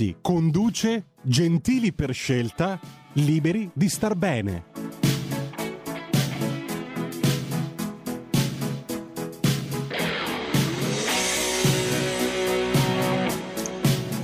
[0.00, 2.80] Rossi conduce Gentili per scelta,
[3.14, 4.64] liberi di star bene.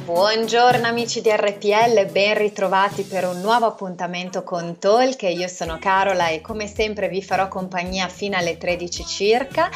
[0.07, 5.23] Buongiorno amici di RPL, ben ritrovati per un nuovo appuntamento con Talk.
[5.25, 9.71] Io sono Carola e come sempre vi farò compagnia fino alle 13 circa.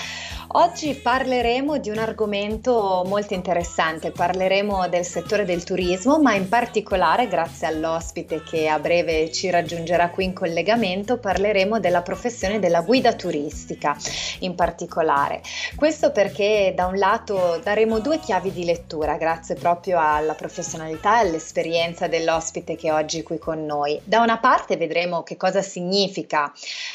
[0.53, 7.29] Oggi parleremo di un argomento molto interessante, parleremo del settore del turismo, ma in particolare,
[7.29, 13.13] grazie all'ospite che a breve ci raggiungerà qui in collegamento, parleremo della professione della guida
[13.13, 13.97] turistica
[14.41, 15.41] in particolare.
[15.77, 21.29] Questo perché da un lato daremo due chiavi di lettura, grazie proprio alla professionalità e
[21.29, 24.01] all'esperienza dell'ospite che è oggi qui con noi.
[24.03, 26.53] Da una parte vedremo che cosa significa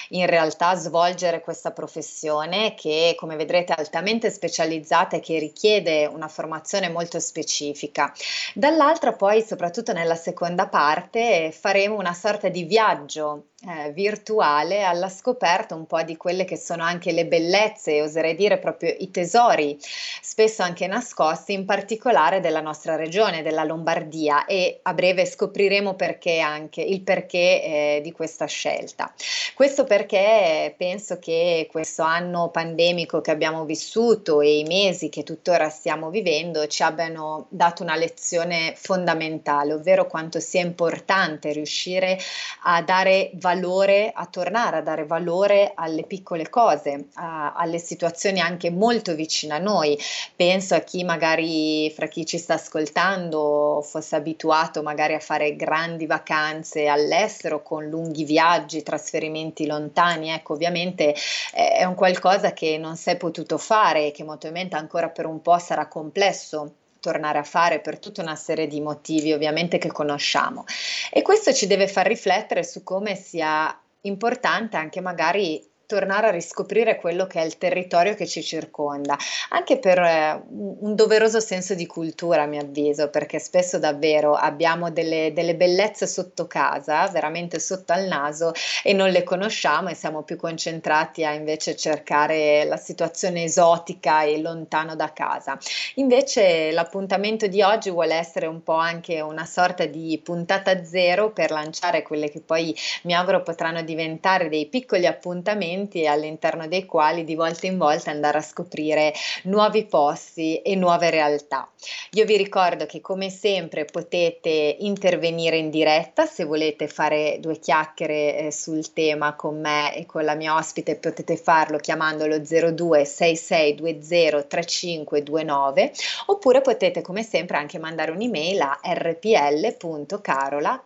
[0.09, 6.27] in realtà svolgere questa professione che come vedremo vedrete altamente specializzata e che richiede una
[6.27, 8.11] formazione molto specifica.
[8.53, 15.73] Dall'altra poi, soprattutto nella seconda parte, faremo una sorta di viaggio eh, virtuale alla scoperta
[15.73, 19.75] un po' di quelle che sono anche le bellezze, oserei dire proprio i tesori,
[20.21, 26.39] spesso anche nascosti, in particolare della nostra regione, della Lombardia e a breve scopriremo perché
[26.39, 29.11] anche il perché eh, di questa scelta.
[29.55, 35.69] Questo perché penso che questo anno pandemico che abbiamo vissuto e i mesi che tuttora
[35.69, 42.19] stiamo vivendo ci abbiano dato una lezione fondamentale, ovvero quanto sia importante riuscire
[42.63, 48.39] a dare valore valore, a tornare a dare valore alle piccole cose, a, alle situazioni
[48.39, 49.97] anche molto vicine a noi.
[50.35, 56.05] Penso a chi magari fra chi ci sta ascoltando fosse abituato magari a fare grandi
[56.05, 61.13] vacanze all'estero con lunghi viaggi, trasferimenti lontani, ecco ovviamente
[61.53, 65.25] eh, è un qualcosa che non è potuto fare e che molto probabilmente ancora per
[65.25, 66.73] un po' sarà complesso
[67.05, 70.65] tornare a fare per tutta una serie di motivi ovviamente che conosciamo.
[71.11, 76.97] E questo ci deve far riflettere su come sia importante anche magari tornare a riscoprire
[76.97, 79.17] quello che è il territorio che ci circonda,
[79.49, 84.89] anche per eh, un doveroso senso di cultura, a mio avviso, perché spesso davvero abbiamo
[84.91, 88.51] delle, delle, bellezze sotto casa, veramente sotto al naso,
[88.83, 94.39] e non le conosciamo e siamo più concentrati a invece cercare la situazione esotica e
[94.39, 95.57] lontano da casa.
[95.95, 101.51] Invece l'appuntamento di oggi vuole essere un po' anche una sorta di puntata zero per
[101.51, 107.25] lanciare quelle che poi mi auguro potranno diventare dei piccoli appuntamenti momenti all'interno dei quali
[107.25, 109.13] di volta in volta andare a scoprire
[109.43, 111.69] nuovi posti e nuove realtà.
[112.11, 118.37] Io vi ricordo che come sempre potete intervenire in diretta se volete fare due chiacchiere
[118.37, 124.47] eh, sul tema con me e con la mia ospite potete farlo chiamandolo 02 6620
[124.47, 125.91] 3529
[126.27, 130.83] oppure potete come sempre anche mandare un'email a rpl.carola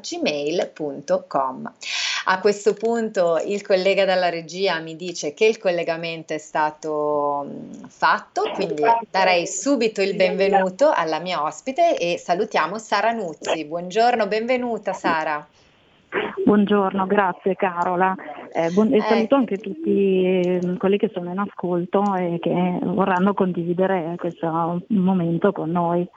[0.00, 1.74] gmail.com.
[2.28, 7.46] A questo punto il collega da dalla regia mi dice che il collegamento è stato
[7.88, 13.64] fatto, quindi darei subito il benvenuto alla mia ospite e salutiamo Sara Nuzzi.
[13.66, 15.46] Buongiorno, benvenuta Sara.
[16.44, 18.14] Buongiorno, grazie Carola.
[18.52, 19.38] Eh, buon, e saluto eh.
[19.38, 26.08] anche tutti quelli che sono in ascolto e che vorranno condividere questo momento con noi.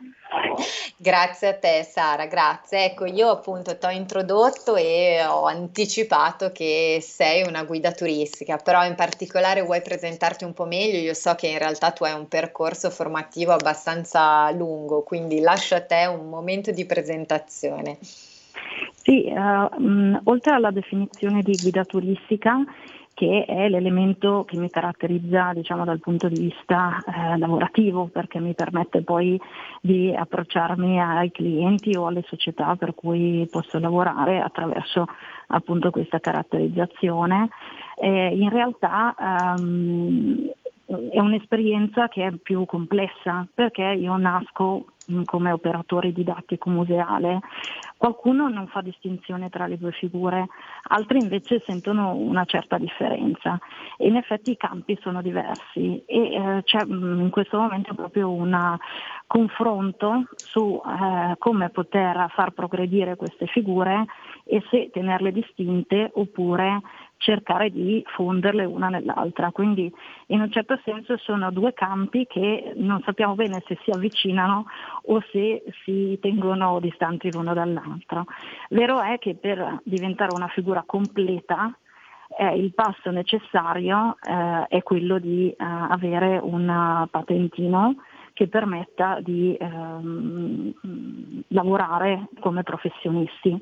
[0.96, 2.86] Grazie a te Sara, grazie.
[2.86, 8.86] Ecco, io appunto ti ho introdotto e ho anticipato che sei una guida turistica, però
[8.86, 11.00] in particolare vuoi presentarti un po' meglio?
[11.00, 15.82] Io so che in realtà tu hai un percorso formativo abbastanza lungo, quindi lascio a
[15.82, 17.98] te un momento di presentazione.
[19.10, 22.64] Sì, uh, mh, oltre alla definizione di guida turistica,
[23.16, 28.54] che è l'elemento che mi caratterizza diciamo, dal punto di vista eh, lavorativo perché mi
[28.54, 29.42] permette poi
[29.82, 35.08] di approcciarmi ai clienti o alle società per cui posso lavorare attraverso
[35.48, 37.50] appunto questa caratterizzazione.
[38.00, 39.16] Eh, in realtà
[39.58, 40.52] ehm,
[41.12, 47.40] è un'esperienza che è più complessa perché io nasco mm, come operatore didattico museale.
[48.00, 50.46] Qualcuno non fa distinzione tra le due figure,
[50.84, 53.60] altri invece sentono una certa differenza.
[53.98, 58.32] E in effetti i campi sono diversi e eh, c'è mm, in questo momento proprio
[58.32, 58.78] un
[59.28, 64.06] confronto su eh, come poter far progredire queste figure
[64.46, 66.80] e se tenerle distinte oppure
[67.20, 69.52] cercare di fonderle una nell'altra.
[69.52, 69.92] Quindi
[70.28, 74.66] in un certo senso sono due campi che non sappiamo bene se si avvicinano
[75.04, 78.26] o se si tengono distanti l'uno dall'altro.
[78.70, 81.78] Vero è che per diventare una figura completa
[82.38, 87.96] eh, il passo necessario eh, è quello di eh, avere un patentino
[88.34, 90.74] che permetta di ehm,
[91.50, 93.60] lavorare come professionisti.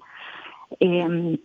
[0.77, 1.39] E,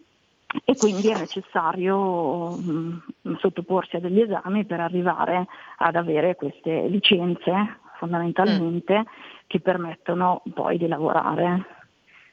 [0.64, 5.46] e quindi è necessario mh, mm, sottoporsi a degli esami per arrivare
[5.78, 9.02] ad avere queste licenze fondamentalmente mm.
[9.46, 11.81] che permettono poi di lavorare.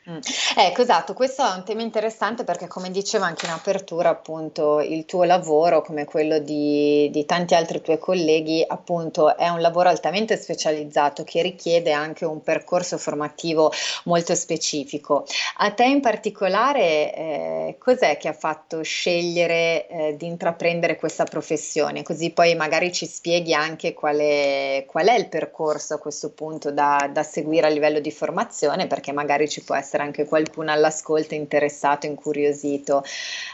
[0.10, 0.18] Mm.
[0.56, 5.06] Ecco, esatto, questo è un tema interessante perché come dicevo anche in apertura, appunto, il
[5.06, 10.36] tuo lavoro, come quello di, di, tanti altri tuoi colleghi, appunto, è un lavoro altamente
[10.36, 13.72] specializzato che richiede anche un percorso formativo
[14.06, 15.26] molto specifico.
[15.58, 22.02] A te in particolare, eh, cos'è che ha fatto scegliere eh, di intraprendere questa professione?
[22.02, 26.72] Così poi magari ci spieghi anche qual è, qual è il percorso a questo punto
[26.72, 30.72] da, da seguire a livello di formazione, perché magari ci può essere essere anche qualcuno
[30.72, 33.04] all'ascolto interessato, incuriosito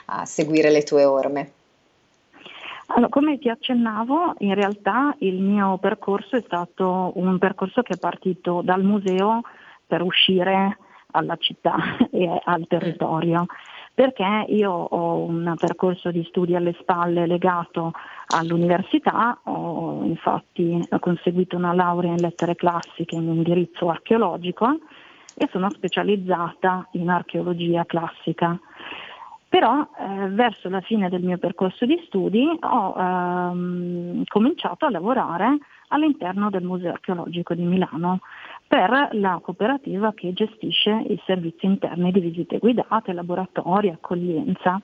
[0.05, 1.51] a seguire le tue orme.
[2.87, 7.97] Allora, come ti accennavo, in realtà il mio percorso è stato un percorso che è
[7.97, 9.41] partito dal museo
[9.87, 10.77] per uscire
[11.11, 11.75] alla città
[12.11, 13.47] e al territorio,
[13.91, 17.93] perché io ho un percorso di studi alle spalle legato
[18.27, 24.77] all'università, ho infatti conseguito una laurea in lettere classiche in indirizzo archeologico
[25.35, 28.57] e sono specializzata in archeologia classica.
[29.47, 35.59] Però eh, verso la fine del mio percorso di studi ho ehm, cominciato a lavorare
[35.89, 38.19] all'interno del Museo archeologico di Milano
[38.67, 44.81] per la cooperativa che gestisce i servizi interni di visite guidate, laboratori, accoglienza.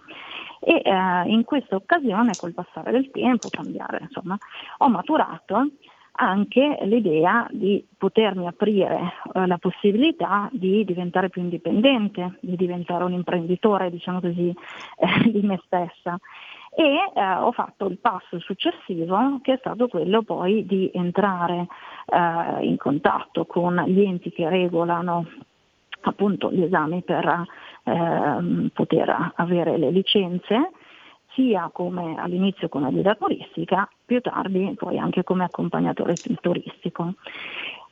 [0.60, 4.38] E eh, in questa occasione, col passare del tempo, cambiare, insomma,
[4.78, 5.72] ho maturato
[6.14, 13.14] anche l'idea di potermi aprire eh, la possibilità di diventare più indipendente, di diventare un
[13.14, 14.50] imprenditore, diciamo così,
[14.98, 16.18] eh, di me stessa.
[16.74, 21.68] E eh, ho fatto il passo successivo che è stato quello poi di entrare
[22.06, 25.26] eh, in contatto con gli enti che regolano
[26.04, 27.46] appunto gli esami per
[27.84, 30.72] ehm, poter avere le licenze
[31.34, 37.14] sia come all'inizio come guida turistica, più tardi poi anche come accompagnatore turistico.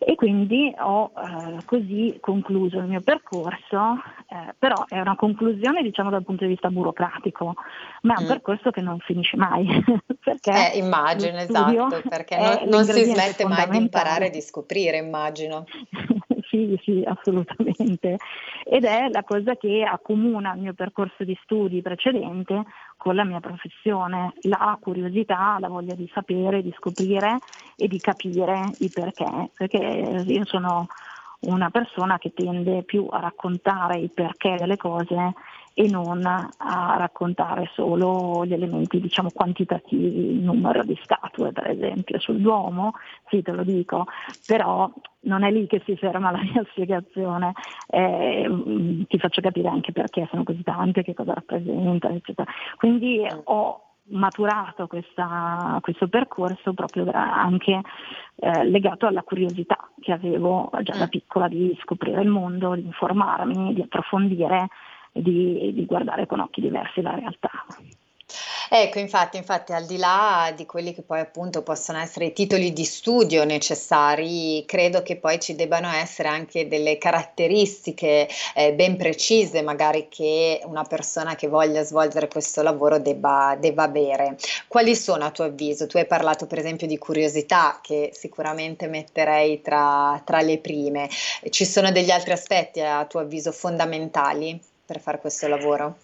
[0.02, 3.96] E quindi ho eh, così concluso il mio percorso,
[4.30, 7.56] eh, però è una conclusione diciamo dal punto di vista burocratico,
[8.04, 8.28] ma è un mm.
[8.28, 9.68] percorso che non finisce mai.
[10.24, 14.98] perché eh, immagino, esatto, perché non, non si smette mai di imparare e di scoprire,
[14.98, 15.66] immagino.
[16.50, 18.18] sì, sì, assolutamente.
[18.66, 22.64] Ed è la cosa che accomuna il mio percorso di studi precedente
[22.98, 27.38] con la mia professione, la curiosità, la voglia di sapere, di scoprire
[27.76, 30.88] e di capire i perché, perché io sono
[31.42, 35.34] una persona che tende più a raccontare i perché delle cose
[35.80, 42.20] e non a raccontare solo gli elementi diciamo, quantitativi, il numero di statue per esempio
[42.20, 42.96] sul Duomo,
[43.30, 44.06] sì te lo dico,
[44.46, 47.54] però non è lì che si ferma la mia spiegazione,
[47.88, 52.52] eh, ti faccio capire anche perché sono così tante, che cosa rappresentano, eccetera.
[52.76, 57.80] Quindi ho maturato questa, questo percorso proprio anche
[58.36, 61.10] eh, legato alla curiosità che avevo già da mm.
[61.10, 64.68] piccola di scoprire il mondo, di informarmi, di approfondire
[65.12, 67.50] di, di guardare con occhi diversi la realtà.
[68.72, 72.72] Ecco, infatti, infatti, al di là di quelli che poi appunto possono essere i titoli
[72.72, 79.64] di studio necessari, credo che poi ci debbano essere anche delle caratteristiche eh, ben precise,
[79.64, 84.38] magari che una persona che voglia svolgere questo lavoro debba, debba avere.
[84.68, 85.88] Quali sono a tuo avviso?
[85.88, 91.10] Tu hai parlato per esempio di curiosità, che sicuramente metterei tra, tra le prime.
[91.50, 95.98] Ci sono degli altri aspetti a tuo avviso fondamentali per fare questo lavoro?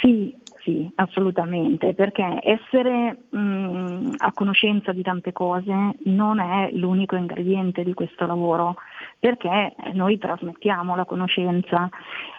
[0.00, 5.72] Sì, sì, assolutamente, perché essere mh, mm, a conoscenza di tante cose
[6.04, 8.76] non è l'unico ingrediente di questo lavoro,
[9.18, 11.88] perché noi trasmettiamo la conoscenza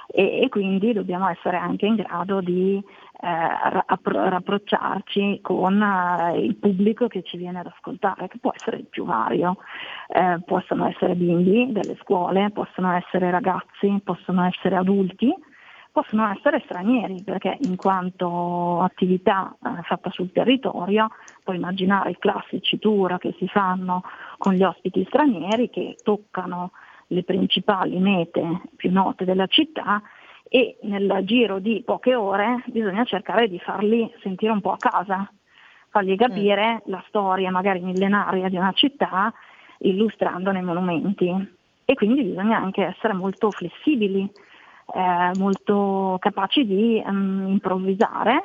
[0.05, 2.81] e, e quindi dobbiamo essere anche in grado di
[3.21, 9.05] rapprocciarci con eh, il pubblico che ci viene ad ascoltare, che può essere il più
[9.05, 9.57] vario,
[10.07, 15.33] eh, possono essere bimbi delle scuole, possono essere ragazzi, possono essere adulti,
[15.91, 21.09] possono essere stranieri, perché in quanto attività eh, fatta sul territorio,
[21.43, 24.03] puoi immaginare i classici tour che si fanno
[24.37, 26.71] con gli ospiti stranieri che toccano
[27.07, 30.01] le principali mete più note della città
[30.49, 35.31] e nel giro di poche ore bisogna cercare di farli sentire un po' a casa,
[35.89, 36.91] fargli capire mm.
[36.91, 39.31] la storia magari millenaria di una città
[39.77, 44.29] illustrandone i monumenti e quindi bisogna anche essere molto flessibili,
[44.93, 48.41] eh, molto capaci di um, improvvisare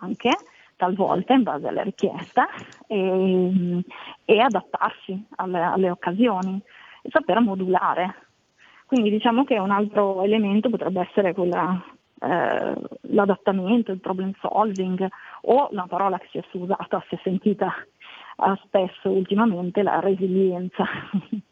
[0.00, 0.30] anche
[0.76, 2.46] talvolta in base alle richieste
[2.86, 3.84] e,
[4.24, 6.60] e adattarsi alle, alle occasioni
[7.02, 8.27] e saper modulare
[8.88, 11.78] quindi diciamo che un altro elemento potrebbe essere quella,
[12.22, 15.06] eh, l'adattamento, il problem solving
[15.42, 20.86] o la parola che si è usata, si è sentita eh, spesso ultimamente, la resilienza.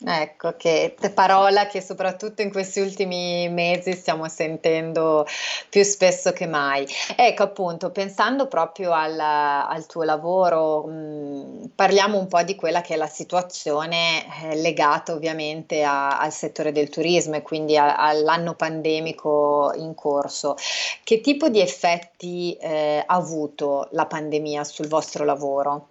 [0.00, 5.26] Ecco, che parola che soprattutto in questi ultimi mesi stiamo sentendo
[5.68, 6.86] più spesso che mai.
[7.16, 12.94] Ecco, appunto, pensando proprio al, al tuo lavoro, mh, parliamo un po' di quella che
[12.94, 18.54] è la situazione eh, legata ovviamente a, al settore del turismo e quindi a, all'anno
[18.54, 20.54] pandemico in corso.
[21.02, 25.88] Che tipo di effetti eh, ha avuto la pandemia sul vostro lavoro?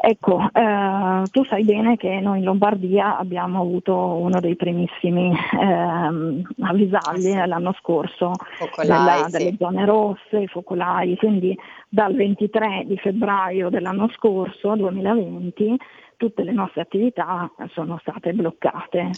[0.00, 6.44] Ecco, eh, tu sai bene che noi in Lombardia abbiamo avuto uno dei primissimi eh,
[6.60, 11.56] avvisagli l'anno scorso focolai, della, delle zone rosse, i focolai, quindi
[11.88, 15.76] dal 23 di febbraio dell'anno scorso, 2020,
[16.16, 19.10] tutte le nostre attività sono state bloccate.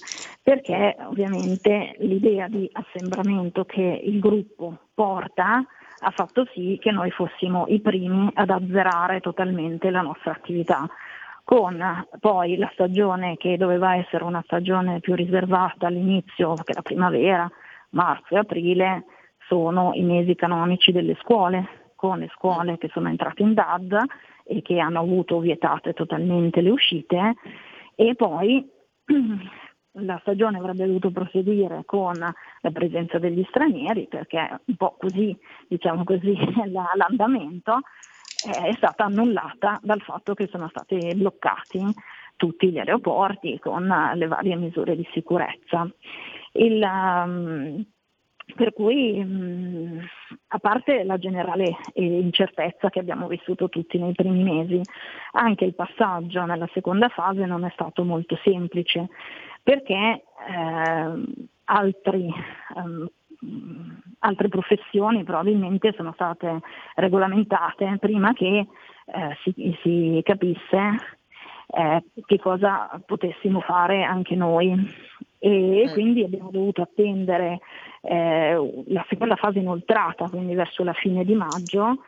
[0.43, 5.65] Perché ovviamente l'idea di assembramento che il gruppo porta
[6.01, 10.89] ha fatto sì che noi fossimo i primi ad azzerare totalmente la nostra attività.
[11.45, 11.83] Con
[12.21, 17.51] poi la stagione che doveva essere una stagione più riservata all'inizio, che la primavera,
[17.91, 19.05] marzo e aprile
[19.47, 24.05] sono i mesi canonici delle scuole, con le scuole che sono entrate in DAD
[24.45, 27.35] e che hanno avuto vietate totalmente le uscite.
[27.95, 28.69] E poi
[29.93, 36.05] la stagione avrebbe dovuto proseguire con la presenza degli stranieri perché un po' così, diciamo
[36.05, 36.37] così,
[36.71, 37.81] l'andamento
[38.45, 41.85] è stata annullata dal fatto che sono stati bloccati
[42.37, 45.91] tutti gli aeroporti con le varie misure di sicurezza.
[46.53, 47.85] Il, um,
[48.55, 50.07] per cui, mh,
[50.49, 54.81] a parte la generale incertezza che abbiamo vissuto tutti nei primi mesi,
[55.33, 59.09] anche il passaggio nella seconda fase non è stato molto semplice
[59.69, 61.23] perché eh,
[61.65, 62.33] altri,
[62.75, 63.07] um,
[64.21, 66.61] altre professioni probabilmente sono state
[66.95, 68.67] regolamentate prima che
[69.05, 70.79] eh, si, si, capisse
[71.67, 74.73] eh, che cosa potessimo fare anche noi
[75.39, 75.93] e mm.
[75.93, 77.61] quindi abbiamo dovuto attendere
[78.01, 82.05] eh, la seconda fase inoltrata, quindi verso la fine di maggio,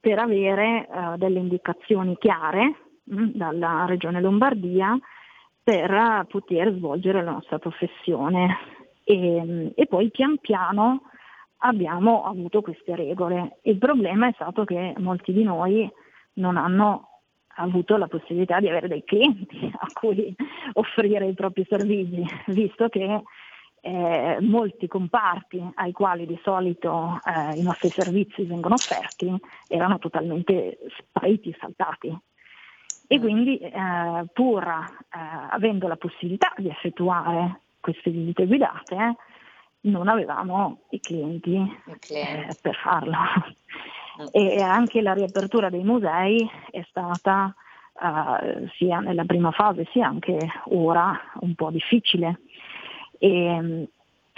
[0.00, 4.98] per avere eh, delle indicazioni chiare mh, mm, dalla Regione Lombardia
[5.62, 8.56] per poter svolgere la nostra professione
[9.04, 11.02] e, e poi pian piano
[11.58, 13.58] abbiamo avuto queste regole.
[13.62, 15.88] Il problema è stato che molti di noi
[16.34, 17.08] non hanno
[17.56, 20.34] avuto la possibilità di avere dei clienti a cui
[20.74, 23.22] offrire i propri servizi, visto che
[23.84, 29.34] eh, molti comparti ai quali di solito eh, i nostri servizi vengono offerti
[29.68, 32.16] erano totalmente spariti, saltati
[33.06, 33.72] e quindi eh,
[34.32, 35.18] pur eh,
[35.50, 39.16] avendo la possibilità di effettuare queste visite guidate,
[39.82, 41.56] non avevamo i clienti
[42.08, 43.16] eh, per farlo.
[44.20, 44.26] Mm.
[44.30, 47.54] E anche la riapertura dei musei è stata
[47.94, 52.40] eh, sia nella prima fase sia anche ora un po' difficile
[53.18, 53.88] e,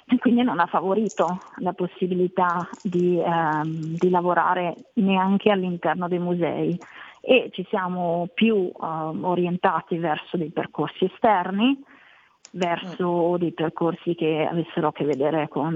[0.06, 6.78] e quindi non ha favorito la possibilità di, ehm, di lavorare neanche all'interno dei musei
[7.26, 8.84] e ci siamo più uh,
[9.22, 11.82] orientati verso dei percorsi esterni,
[12.52, 15.74] verso dei percorsi che avessero a che vedere con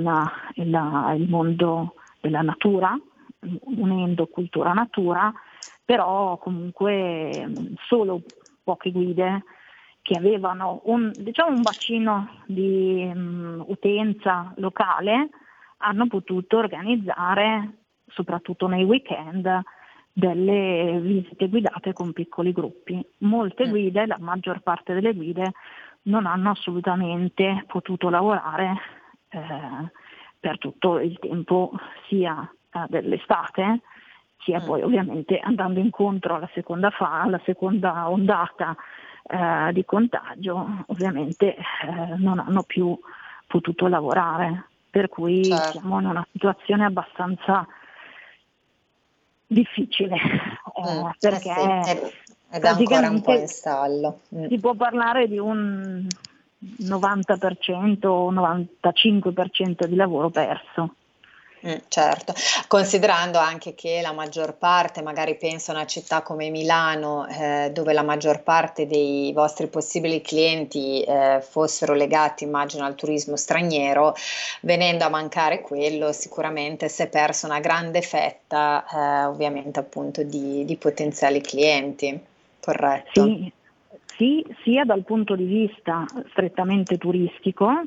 [0.55, 2.97] il, il mondo della natura,
[3.64, 5.33] unendo cultura natura,
[5.85, 8.23] però comunque mm, solo
[8.62, 9.45] poche guide
[10.02, 15.31] che avevano un, diciamo, un bacino di um, utenza locale
[15.78, 19.62] hanno potuto organizzare, soprattutto nei weekend,
[20.19, 23.01] delle visite guidate con piccoli gruppi.
[23.19, 23.71] Molte mm.
[23.71, 25.53] guide, la maggior parte delle guide,
[26.03, 28.75] non hanno assolutamente potuto lavorare
[29.29, 29.39] eh,
[30.41, 31.71] per tutto il tempo
[32.09, 33.83] sia eh, dell'estate,
[34.39, 34.67] sia mm.
[34.67, 38.75] poi ovviamente andando incontro alla seconda, fa, alla seconda ondata
[39.23, 42.99] eh, di contagio, ovviamente eh, non hanno più
[43.47, 44.65] potuto lavorare.
[44.91, 45.79] Per cui certo.
[45.79, 47.65] siamo in una situazione abbastanza
[49.49, 52.12] difficile eh, mm, perché eh sì,
[52.50, 54.21] è, ancora un po' in stallo.
[54.35, 54.47] Mm.
[54.47, 56.07] Si può parlare di un
[56.61, 60.95] 90% o 95% di lavoro perso.
[61.67, 62.35] Mm, certo,
[62.69, 67.93] considerando anche che la maggior parte, magari penso a una città come Milano, eh, dove
[67.93, 74.15] la maggior parte dei vostri possibili clienti eh, fossero legati, immagino, al turismo straniero,
[74.62, 80.65] venendo a mancare quello, sicuramente si è persa una grande fetta, eh, ovviamente appunto di,
[80.65, 82.19] di, potenziali clienti,
[82.61, 83.25] corretto?
[83.25, 83.53] Sì,
[84.17, 87.83] sì, sia dal punto di vista strettamente turistico,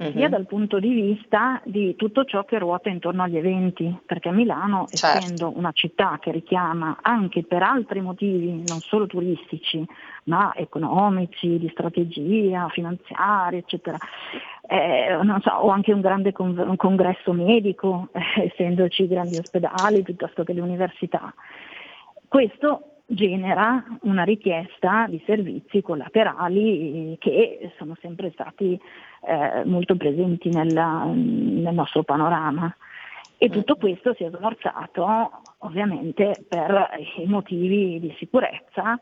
[0.00, 0.12] uh-huh.
[0.12, 4.88] sia dal punto di vista di tutto ciò che ruota intorno agli eventi, perché Milano,
[4.90, 5.18] certo.
[5.18, 9.84] essendo una città che richiama anche per altri motivi, non solo turistici,
[10.24, 13.98] ma economici, di strategia, finanziari, eccetera,
[14.66, 18.20] eh, so, o anche un grande con- un congresso medico, eh,
[18.52, 21.32] essendoci grandi ospedali piuttosto che le università.
[22.26, 28.80] Questo genera una richiesta di servizi collaterali che sono sempre stati
[29.22, 32.74] eh, molto presenti nella, nel nostro panorama.
[33.36, 39.00] E tutto questo si è smorzato ovviamente per i motivi di sicurezza,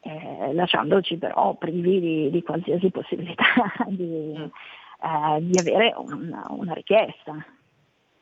[0.00, 3.44] eh, lasciandoci però privi di, di qualsiasi possibilità
[3.86, 7.44] di, eh, di avere una, una richiesta.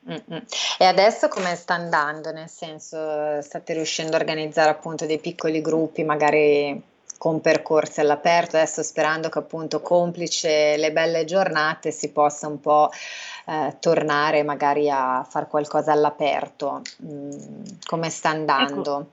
[0.08, 0.42] Mm-mm.
[0.78, 2.30] E adesso come sta andando?
[2.30, 8.82] Nel senso, state riuscendo a organizzare appunto dei piccoli gruppi, magari con percorsi all'aperto, adesso
[8.82, 12.90] sperando che appunto complice le belle giornate si possa un po'
[13.46, 16.82] eh, tornare magari a fare qualcosa all'aperto.
[17.02, 17.30] Mm,
[17.87, 18.80] come sta andando?
[18.80, 19.11] Ecco.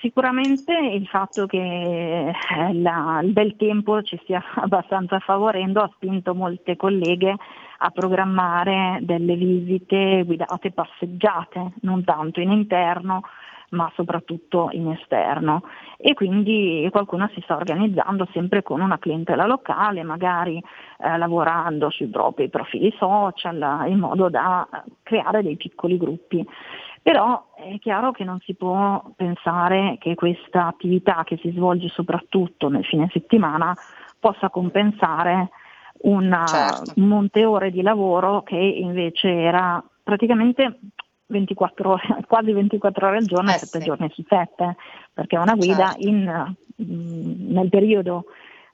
[0.00, 2.32] Sicuramente il fatto che eh,
[2.72, 7.36] la, il bel tempo ci stia abbastanza favorendo ha spinto molte colleghe
[7.78, 13.22] a programmare delle visite guidate passeggiate, non tanto in interno
[13.70, 15.62] ma soprattutto in esterno
[15.96, 20.56] e quindi qualcuno si sta organizzando sempre con una clientela locale, magari
[20.98, 24.66] eh, lavorando sui propri profili social in modo da
[25.02, 26.46] creare dei piccoli gruppi.
[27.02, 32.68] Però è chiaro che non si può pensare che questa attività che si svolge soprattutto
[32.68, 33.74] nel fine settimana
[34.18, 35.50] possa compensare
[36.46, 36.92] certo.
[36.96, 40.78] un monte ore di lavoro che invece era praticamente
[41.26, 43.84] 24 ore, quasi 24 ore al giorno eh 7 sì.
[43.84, 44.76] giorni su 7,
[45.12, 46.06] perché una guida certo.
[46.06, 48.26] in, mm, nel periodo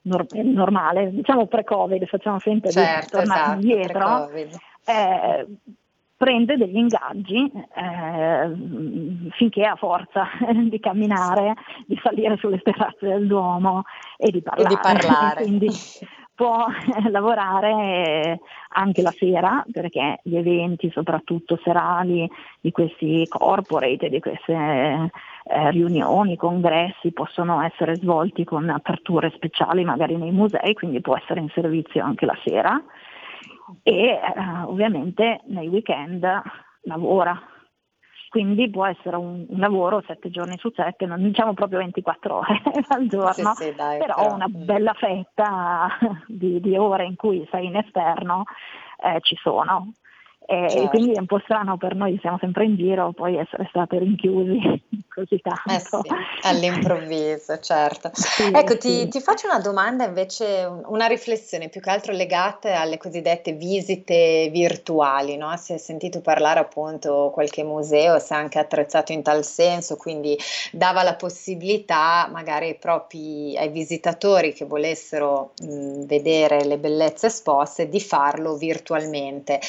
[0.03, 4.31] nor- normale, diciamo pre-Covid, facciamo sempre certo, di tornare esatto, indietro,
[4.85, 5.47] eh,
[6.17, 10.29] prende degli ingaggi eh, finché ha forza
[10.69, 11.55] di camminare,
[11.87, 13.83] di salire sulle terrazze del Duomo
[14.17, 14.69] e di parlare.
[14.69, 15.43] E di parlare.
[15.43, 15.69] Quindi
[16.35, 16.67] può
[17.11, 18.41] lavorare
[18.71, 22.29] anche la sera perché gli eventi, soprattutto serali,
[22.61, 30.17] di questi corporate, di queste eh, riunioni, congressi, possono essere svolti con aperture speciali magari
[30.17, 32.83] nei musei, quindi può essere in servizio anche la sera
[33.83, 34.21] e eh,
[34.67, 36.27] ovviamente nei weekend
[36.83, 37.41] lavora.
[38.33, 42.63] Quindi può essere un, un, lavoro sette giorni su sette, non diciamo proprio 24 ore
[42.89, 44.65] al giorno, sì, sì, dai, però, però, una mm.
[44.65, 48.45] bella fetta di, di, ore in cui sei in esterno
[49.05, 49.93] eh, ci sono.
[50.47, 50.89] E certo.
[50.89, 54.59] quindi è un po' strano per noi, siamo sempre in giro, poi essere state rinchiusi
[55.15, 56.03] così tanto.
[56.03, 58.11] Eh sì, all'improvviso, certo.
[58.33, 62.97] Sì, ecco, ti, ti, faccio una domanda invece, una riflessione più che altro legata alle
[62.97, 65.55] cosiddette visite virtuali, no?
[65.57, 70.37] Si è sentito parlare appunto qualche museo, si è anche attrezzato in tal senso, quindi
[70.73, 77.89] dava la possibilità magari ai propri ai visitatori che volessero mh, vedere le bellezze esposte
[77.89, 79.61] di farlo virtualmente.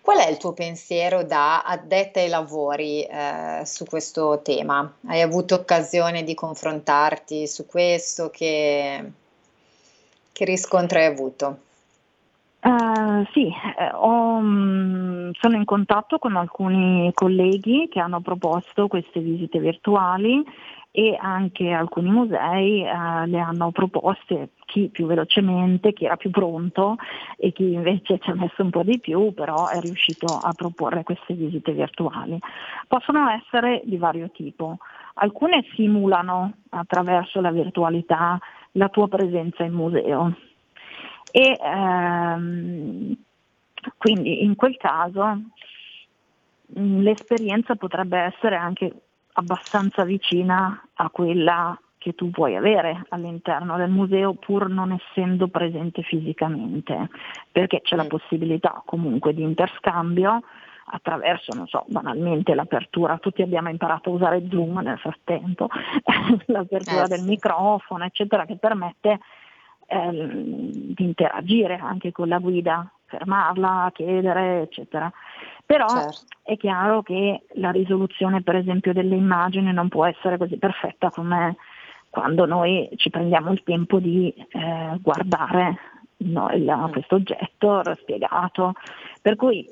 [0.00, 4.92] Qual è il tuo pensiero da addetta ai lavori eh, su questo tema?
[5.06, 8.30] Hai avuto occasione di confrontarti su questo?
[8.30, 9.12] Che,
[10.32, 11.58] che riscontro hai avuto?
[12.64, 19.20] Uh, sì, eh, ho, mm, sono in contatto con alcuni colleghi che hanno proposto queste
[19.20, 20.42] visite virtuali
[20.96, 26.96] e anche alcuni musei uh, le hanno proposte, chi più velocemente, chi era più pronto
[27.36, 31.02] e chi invece ci ha messo un po' di più, però è riuscito a proporre
[31.02, 32.38] queste visite virtuali.
[32.86, 34.78] Possono essere di vario tipo.
[35.14, 38.38] Alcune simulano attraverso la virtualità
[38.76, 40.36] la tua presenza in museo
[41.32, 43.16] e ehm,
[43.98, 45.40] Quindi in quel caso
[46.78, 48.92] mm, l'esperienza potrebbe essere anche
[49.34, 56.02] abbastanza vicina a quella che tu puoi avere all'interno del museo pur non essendo presente
[56.02, 57.08] fisicamente,
[57.50, 58.08] perché c'è la mm.
[58.08, 60.42] possibilità comunque di interscambio
[60.86, 65.68] attraverso, non so, banalmente l'apertura, tutti abbiamo imparato a usare Zoom nel frattempo,
[66.46, 69.20] l'apertura eh, del microfono, eccetera, che permette
[69.86, 75.10] eh, di interagire anche con la guida, fermarla, chiedere, eccetera.
[75.66, 76.26] Però certo.
[76.42, 81.56] è chiaro che la risoluzione, per esempio, delle immagini non può essere così perfetta come
[82.10, 85.78] quando noi ci prendiamo il tempo di eh, guardare
[86.18, 86.92] no, il, mm.
[86.92, 88.74] questo oggetto spiegato.
[89.20, 89.66] Per cui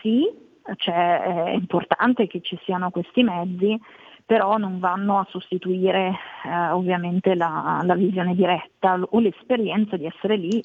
[0.00, 0.28] sì,
[0.76, 3.80] cioè, è importante che ci siano questi mezzi,
[4.24, 10.36] però non vanno a sostituire eh, ovviamente la, la, visione diretta o l'esperienza di essere
[10.36, 10.62] lì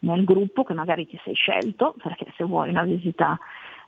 [0.00, 3.38] nel gruppo che magari ti sei scelto, perché se vuoi una visita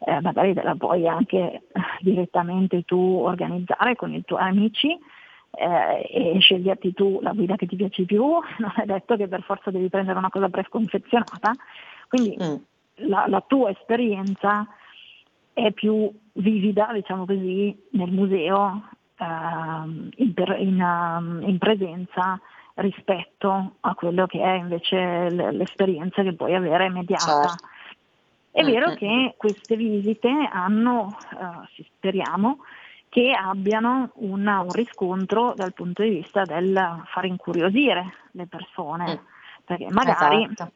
[0.01, 1.63] eh, magari te la puoi anche eh,
[2.01, 4.97] direttamente tu organizzare con i tuoi amici
[5.51, 8.23] eh, e sceglierti tu la guida che ti piace più,
[8.59, 11.53] non è detto che per forza devi prendere una cosa preconfezionata,
[12.09, 13.09] quindi mm.
[13.09, 14.67] la, la tua esperienza
[15.53, 18.83] è più vivida, diciamo così, nel museo
[19.19, 22.41] uh, in, in, uh, in, presenza
[22.75, 27.49] rispetto a quello che è invece l'esperienza che puoi avere immediata.
[27.49, 27.67] Certo.
[28.59, 32.59] È vero che queste visite hanno, uh, speriamo,
[33.09, 39.65] che abbiano una, un riscontro dal punto di vista del far incuriosire le persone, mm.
[39.65, 40.73] perché magari esatto.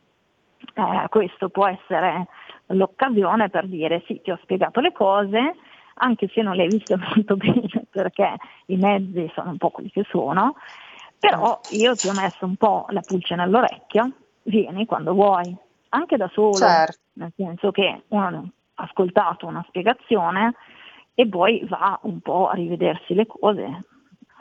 [0.75, 2.29] eh, questo può essere
[2.67, 5.57] l'occasione per dire sì, ti ho spiegato le cose,
[5.95, 9.91] anche se non le hai viste molto bene perché i mezzi sono un po' quelli
[9.91, 10.55] che sono,
[11.19, 14.13] però io ti ho messo un po' la pulce nell'orecchio,
[14.45, 15.53] vieni quando vuoi,
[15.95, 16.99] anche da solo, certo.
[17.15, 20.55] nel senso che uno ha ascoltato una spiegazione
[21.15, 23.81] e poi va un po' a rivedersi le cose.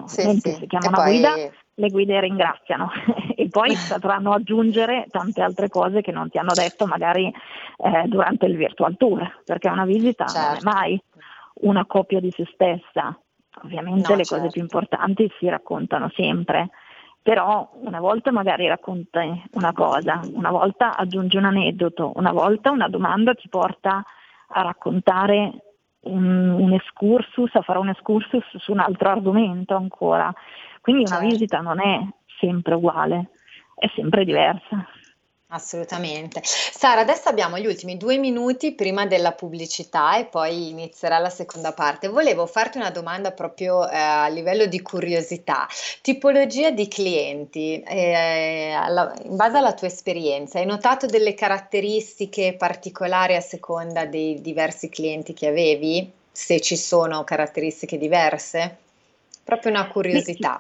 [0.06, 0.52] Sì, sì.
[0.52, 1.12] Si chiama e una poi...
[1.12, 1.34] guida,
[1.76, 2.90] le guide ringraziano
[3.36, 8.46] e poi sapranno aggiungere tante altre cose che non ti hanno detto magari eh, durante
[8.46, 10.40] il virtual tour, perché una visita certo.
[10.40, 10.70] non è certo.
[10.70, 11.04] mai
[11.62, 13.18] una copia di se stessa.
[13.64, 14.44] Ovviamente no, le certo.
[14.44, 16.70] cose più importanti si raccontano sempre,
[17.22, 22.88] però una volta magari racconti una cosa, una volta aggiungi un aneddoto, una volta una
[22.88, 24.04] domanda ti porta
[24.54, 25.52] a raccontare
[26.02, 30.34] un, un excursus, a fare un excursus su un altro argomento ancora.
[30.82, 31.32] Quindi una certo.
[31.32, 32.00] visita non è
[32.40, 33.30] sempre uguale,
[33.76, 34.88] è sempre diversa.
[35.54, 36.40] Assolutamente.
[36.44, 41.74] Sara, adesso abbiamo gli ultimi due minuti prima della pubblicità e poi inizierà la seconda
[41.74, 42.08] parte.
[42.08, 45.68] Volevo farti una domanda proprio eh, a livello di curiosità.
[46.02, 53.36] Tipologia di clienti, eh, alla, in base alla tua esperienza, hai notato delle caratteristiche particolari
[53.36, 56.10] a seconda dei diversi clienti che avevi?
[56.32, 58.78] Se ci sono caratteristiche diverse?
[59.44, 60.58] Proprio una curiosità.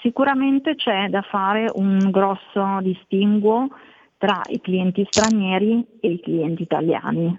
[0.00, 3.68] Sicuramente c'è da fare un grosso distinguo
[4.18, 7.38] tra i clienti stranieri e i clienti italiani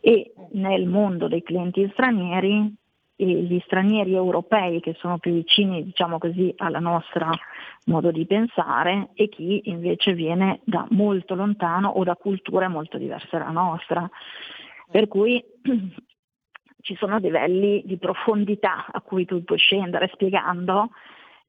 [0.00, 2.74] e nel mondo dei clienti stranieri
[3.20, 7.28] gli stranieri europei che sono più vicini diciamo così alla nostra
[7.86, 13.28] modo di pensare e chi invece viene da molto lontano o da culture molto diverse
[13.32, 14.08] dalla nostra.
[14.88, 15.42] Per cui
[16.80, 20.90] ci sono livelli di profondità a cui tu puoi scendere spiegando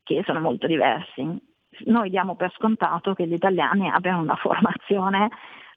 [0.01, 1.48] che sono molto diversi
[1.85, 5.29] noi diamo per scontato che gli italiani abbiano una formazione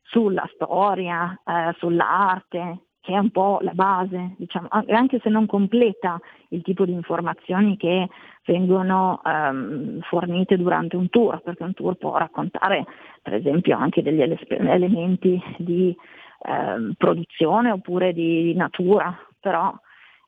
[0.02, 6.20] sulla storia, eh, sull'arte, che è un po' la base, diciamo, anche se non completa
[6.50, 8.08] il tipo di informazioni che
[8.44, 12.86] vengono ehm, fornite durante un tour, perché un tour può raccontare
[13.20, 15.94] per esempio anche degli elementi di
[16.42, 19.74] ehm, produzione oppure di natura, però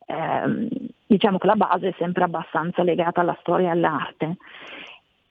[0.06, 0.68] ehm,
[1.06, 4.36] diciamo che la base è sempre abbastanza legata alla storia e all'arte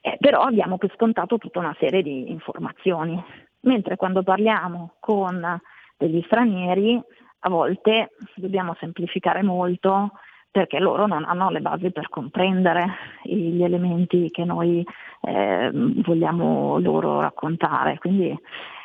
[0.06, 3.18] eh, però abbiamo per scontato tutta una serie di informazioni,
[3.62, 5.62] mentre quando parliamo con
[5.96, 7.02] degli stranieri
[7.46, 10.12] a volte dobbiamo semplificare molto
[10.52, 12.86] perché loro non hanno le basi per comprendere
[13.24, 14.86] gli elementi che noi
[15.22, 18.38] eh, vogliamo loro raccontare, quindi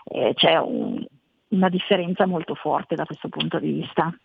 [0.05, 1.05] eh, c'è un,
[1.49, 4.17] una differenza molto forte da questo punto di vista.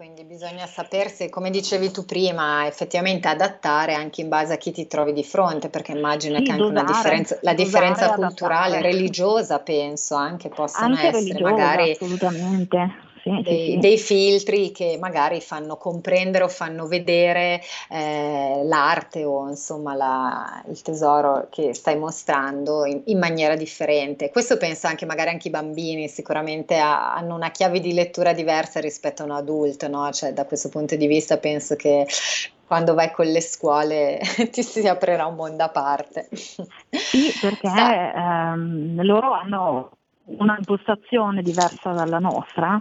[0.00, 4.86] Quindi bisogna sapersi, come dicevi tu prima, effettivamente adattare anche in base a chi ti
[4.86, 8.92] trovi di fronte, perché immagino sì, che anche dosare, differenza, la differenza culturale, adattare.
[8.92, 11.90] religiosa, penso, anche possano anche essere magari...
[11.90, 19.24] Assolutamente, sì, dei, sì, dei, filtri che magari fanno comprendere o fanno vedere eh, l'arte
[19.24, 24.30] o insomma la, il tesoro che stai mostrando in, in, maniera differente.
[24.30, 28.80] Questo penso anche magari anche i bambini sicuramente ha, hanno una chiave di lettura diversa
[28.80, 30.10] rispetto a un adulto, no?
[30.10, 32.06] Cioè da questo punto di vista penso che
[32.66, 34.20] quando vai con le scuole
[34.52, 36.28] ti si aprirà un mondo a parte.
[36.30, 39.90] Sì, perché ehm, loro hanno
[40.24, 42.78] una impostazione diversa dalla nostra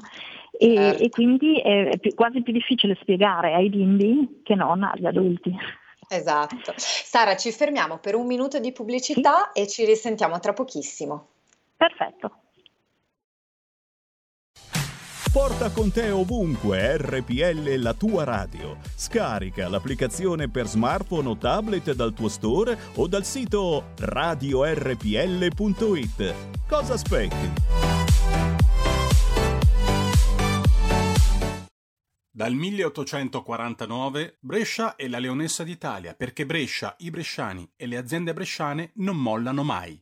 [0.51, 1.03] e, certo.
[1.03, 5.55] e quindi è, più, quasi più difficile spiegare ai bimbi che non agli adulti.
[6.07, 6.73] Esatto.
[6.75, 9.61] Sara, ci fermiamo per un minuto di pubblicità sì.
[9.61, 11.27] e ci risentiamo tra pochissimo.
[11.77, 12.31] Perfetto.
[15.31, 18.77] Porta con te ovunque RPL la tua radio.
[18.95, 24.73] Scarica l'applicazione per smartphone o tablet dal tuo store o dal sito radiorpl.it.
[26.67, 27.51] Cosa aspetti?
[32.31, 38.93] Dal 1849 Brescia è la leonessa d'Italia perché Brescia, i bresciani e le aziende bresciane
[38.95, 40.01] non mollano mai.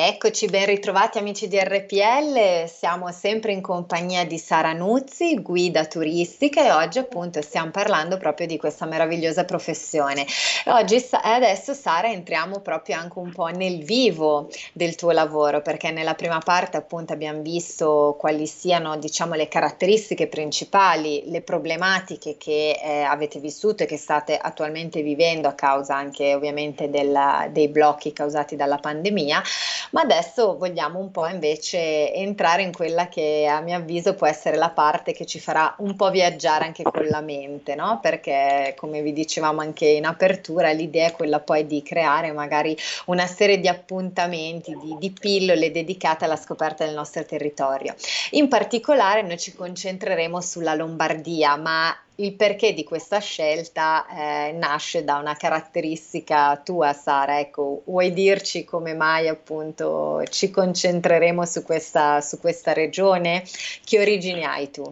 [0.00, 6.64] Eccoci, ben ritrovati amici di RPL, siamo sempre in compagnia di Sara Nuzzi, guida turistica
[6.64, 10.24] e oggi appunto stiamo parlando proprio di questa meravigliosa professione.
[10.66, 16.14] Oggi adesso Sara entriamo proprio anche un po' nel vivo del tuo lavoro perché nella
[16.14, 23.00] prima parte appunto abbiamo visto quali siano diciamo le caratteristiche principali, le problematiche che eh,
[23.00, 28.54] avete vissuto e che state attualmente vivendo a causa anche ovviamente della, dei blocchi causati
[28.54, 29.42] dalla pandemia
[29.90, 34.56] ma adesso vogliamo un po' invece entrare in quella che a mio avviso può essere
[34.56, 37.98] la parte che ci farà un po' viaggiare anche con la mente, no?
[38.00, 43.26] Perché come vi dicevamo anche in apertura, l'idea è quella poi di creare magari una
[43.26, 47.94] serie di appuntamenti, di, di pillole dedicate alla scoperta del nostro territorio.
[48.32, 55.04] In particolare noi ci concentreremo sulla Lombardia, ma il perché di questa scelta eh, nasce
[55.04, 57.38] da una caratteristica tua, Sara.
[57.38, 63.44] Ecco, vuoi dirci come mai appunto ci concentreremo su questa, su questa regione?
[63.84, 64.82] Che origini hai tu?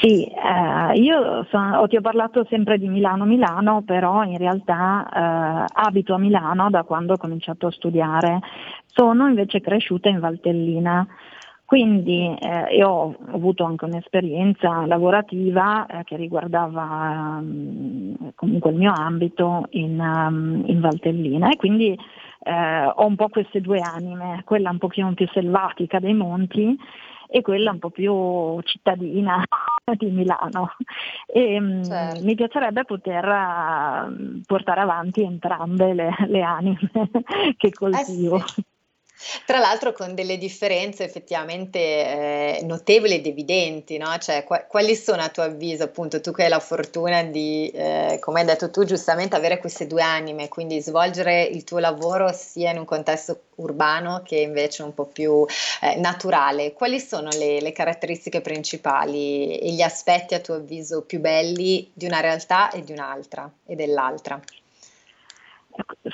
[0.00, 6.12] Sì, eh, io sono, ti ho parlato sempre di Milano-Milano, però in realtà eh, abito
[6.12, 8.40] a Milano da quando ho cominciato a studiare.
[8.86, 11.06] Sono invece cresciuta in Valtellina.
[11.68, 18.90] Quindi eh, io ho avuto anche un'esperienza lavorativa eh, che riguardava um, comunque il mio
[18.90, 24.70] ambito in, um, in Valtellina e quindi eh, ho un po' queste due anime, quella
[24.70, 26.74] un pochino più selvatica dei monti
[27.26, 29.44] e quella un po' più cittadina
[29.94, 30.70] di Milano.
[31.26, 32.24] E, mm, certo.
[32.24, 34.10] Mi piacerebbe poter
[34.46, 36.90] portare avanti entrambe le, le anime
[37.58, 38.36] che coltivo.
[38.36, 38.64] Eh sì.
[39.44, 44.16] Tra l'altro con delle differenze effettivamente eh, notevoli ed evidenti, no?
[44.18, 48.18] Cioè, qua- quali sono a tuo avviso, appunto, tu che hai la fortuna di, eh,
[48.20, 52.70] come hai detto tu giustamente, avere queste due anime, quindi svolgere il tuo lavoro sia
[52.70, 55.44] in un contesto urbano che invece un po' più
[55.80, 56.72] eh, naturale.
[56.72, 62.06] Quali sono le, le caratteristiche principali e gli aspetti a tuo avviso più belli di
[62.06, 64.40] una realtà e di un'altra e dell'altra?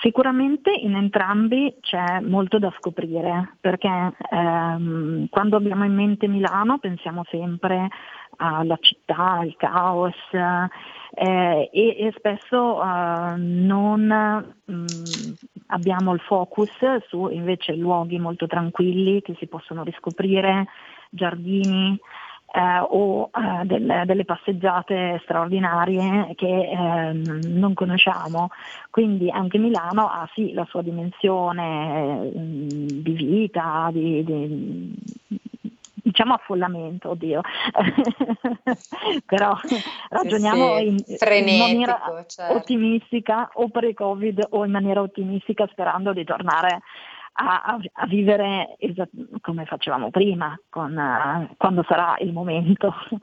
[0.00, 7.24] Sicuramente in entrambi c'è molto da scoprire perché ehm, quando abbiamo in mente Milano pensiamo
[7.31, 7.88] sempre
[8.37, 14.85] alla città, al caos eh, e, e, spesso eh, non mh, mm,
[15.68, 16.72] abbiamo il focus
[17.09, 20.66] su invece luoghi molto tranquilli che si possono riscoprire,
[21.09, 21.98] giardini
[22.55, 27.12] eh, o eh, delle, delle, passeggiate straordinarie che eh,
[27.49, 28.51] non conosciamo.
[28.90, 34.93] Quindi anche Milano ha sì la sua dimensione mh, di vita, di, di
[36.05, 37.40] diciamo affollamento, oddio,
[39.27, 39.59] però
[40.11, 40.87] ragioniamo sì.
[40.87, 42.55] In, in, maniera certo.
[42.55, 46.83] ottimistica o pre-Covid o in maniera ottimistica sperando di tornare
[47.35, 52.94] a, a vivere esat- come facevamo prima, con, uh, quando sarà il momento.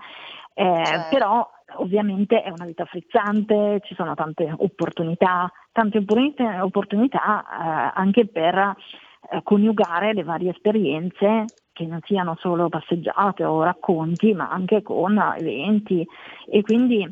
[0.54, 1.16] Eh, certo.
[1.16, 8.28] Però ovviamente è una vita frizzante, ci sono tante opportunità, tante opportunità, opportunità eh, anche
[8.28, 14.82] per eh, coniugare le varie esperienze che non siano solo passeggiate o racconti, ma anche
[14.82, 16.06] con eventi
[16.50, 17.10] e quindi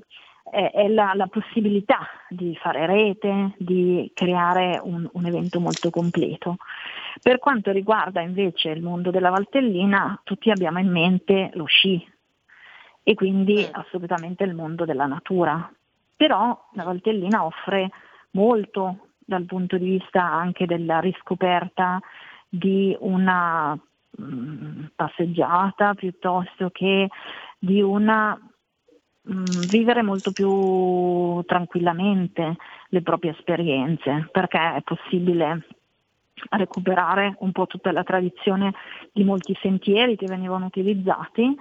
[0.50, 6.58] è la, la, possibilità di fare rete, di creare un, un, evento molto completo.
[7.22, 12.06] Per quanto riguarda invece il mondo della Valtellina, tutti abbiamo in mente lo sci
[13.04, 13.74] e quindi mm.
[13.74, 15.72] assolutamente il mondo della natura.
[16.16, 17.90] Però la Valtellina offre
[18.32, 22.00] molto dal punto di vista anche della riscoperta
[22.48, 27.10] di una mh, mm, passeggiata piuttosto che
[27.60, 28.40] di una
[29.30, 32.56] mh, mm, vivere molto più tranquillamente
[32.90, 35.66] le proprie esperienze, perché è possibile
[36.52, 38.74] recuperare un po' tutta la tradizione
[39.12, 41.56] di molti sentieri che venivano utilizzati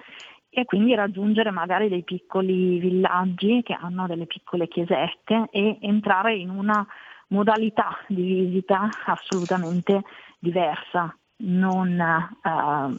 [0.50, 6.50] e quindi raggiungere magari dei piccoli villaggi che hanno delle piccole chiesette e entrare in
[6.50, 6.87] una
[7.28, 10.02] modalità di visita assolutamente
[10.38, 12.98] diversa, non eh,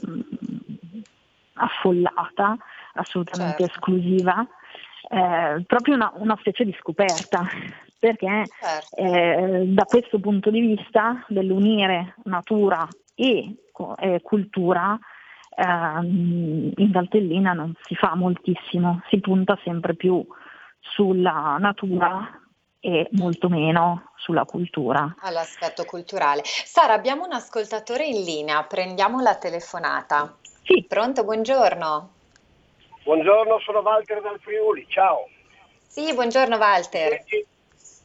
[1.54, 2.58] affollata,
[2.94, 3.74] assolutamente certo.
[3.74, 4.48] esclusiva,
[5.10, 7.48] eh, proprio una, una, specie di scoperta,
[7.98, 8.96] perché certo.
[8.96, 13.56] eh, da questo punto di vista dell'unire natura e
[13.98, 14.98] eh, cultura,
[15.56, 20.26] ehm, in Valtellina non si fa moltissimo, si punta sempre più
[20.80, 22.40] sulla natura
[22.80, 25.16] e molto meno sulla cultura.
[25.22, 26.44] All'aspetto culturale.
[26.46, 30.38] Sara, abbiamo un ascoltatore in linea, prendiamo la telefonata.
[30.64, 30.86] Sì.
[30.88, 32.18] Pronto, buongiorno.
[33.04, 35.28] Buongiorno, sono Walter dal Friuli, ciao.
[35.88, 37.24] Sì, buongiorno Walter.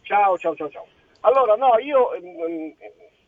[0.03, 0.87] Ciao, ciao, ciao, ciao.
[1.21, 2.71] Allora, no, io mm,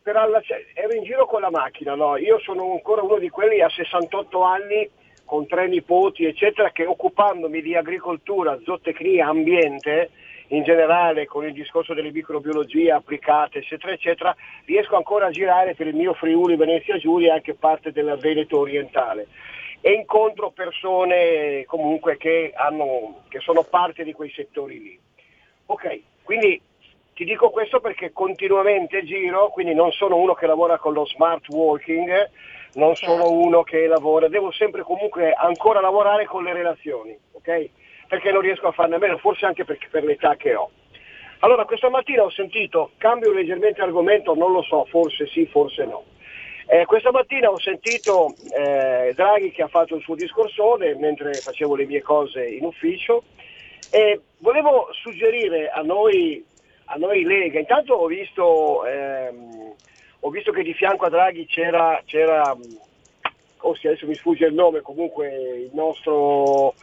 [0.01, 0.41] per alla,
[0.73, 2.15] ero in giro con la macchina, no?
[2.17, 4.89] io sono ancora uno di quelli a 68 anni
[5.25, 10.11] con tre nipoti, eccetera, che occupandomi di agricoltura, zootecnia, ambiente,
[10.49, 15.87] in generale con il discorso delle microbiologie applicate, eccetera, eccetera, riesco ancora a girare per
[15.87, 19.27] il mio Friuli Venezia Giulia anche parte della Veneto orientale
[19.81, 24.99] e incontro persone comunque che, hanno, che sono parte di quei settori lì.
[25.67, 26.61] Ok, quindi
[27.13, 31.47] ti dico questo perché continuamente giro, quindi non sono uno che lavora con lo smart
[31.49, 32.29] working,
[32.73, 33.33] non sono certo.
[33.33, 37.69] uno che lavora, devo sempre comunque ancora lavorare con le relazioni, ok?
[38.07, 40.71] perché non riesco a farne a meno, forse anche perché per l'età che ho.
[41.39, 46.03] Allora questa mattina ho sentito, cambio leggermente argomento, non lo so, forse sì, forse no.
[46.69, 51.75] Eh, questa mattina ho sentito eh, Draghi che ha fatto il suo discorsone mentre facevo
[51.75, 53.23] le mie cose in ufficio
[53.89, 56.43] e volevo suggerire a noi,
[56.85, 59.73] a noi Lega, intanto ho visto, ehm,
[60.19, 62.53] ho visto che di fianco a Draghi c'era, c'era
[63.59, 66.73] oh sì, adesso mi sfugge il nome, comunque il nostro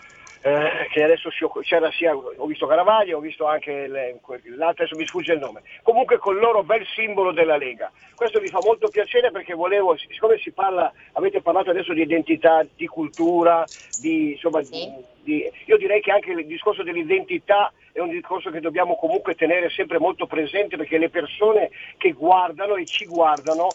[0.47, 1.31] eh, che adesso
[1.63, 4.21] c'era sia, ho visto Caravaggio, ho visto anche le,
[4.57, 7.91] l'altro, adesso mi sfugge il nome, comunque col loro bel simbolo della Lega.
[8.15, 12.63] Questo mi fa molto piacere perché volevo, siccome si parla, avete parlato adesso di identità,
[12.77, 13.65] di cultura,
[14.03, 14.93] di, insomma, sì.
[15.23, 19.71] di, io direi che anche il discorso dell'identità è un discorso che dobbiamo comunque tenere
[19.71, 23.69] sempre molto presente perché le persone che guardano e ci guardano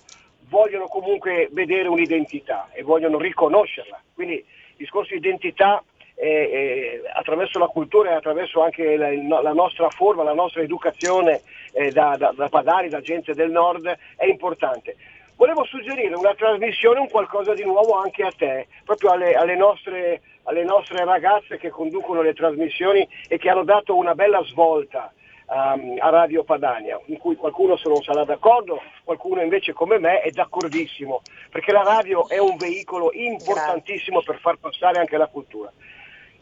[0.50, 4.00] vogliono comunque vedere un'identità e vogliono riconoscerla.
[4.14, 5.84] Quindi il discorso di identità
[6.22, 11.92] eh, attraverso la cultura e attraverso anche la, la, nostra forma, la nostra educazione eh,
[11.92, 14.98] da, da, da, padari, da gente del nord è importante.
[15.38, 20.22] Volevo suggerire una trasmissione, un qualcosa di nuovo anche a te, proprio alle, alle, nostre,
[20.44, 25.14] alle nostre ragazze che conducono le trasmissioni e che hanno dato una bella svolta
[25.46, 30.20] um, a Radio Padania, in cui qualcuno se non sarà d'accordo, qualcuno invece come me
[30.20, 35.72] è d'accordissimo, perché la radio è un veicolo importantissimo per far passare anche la cultura.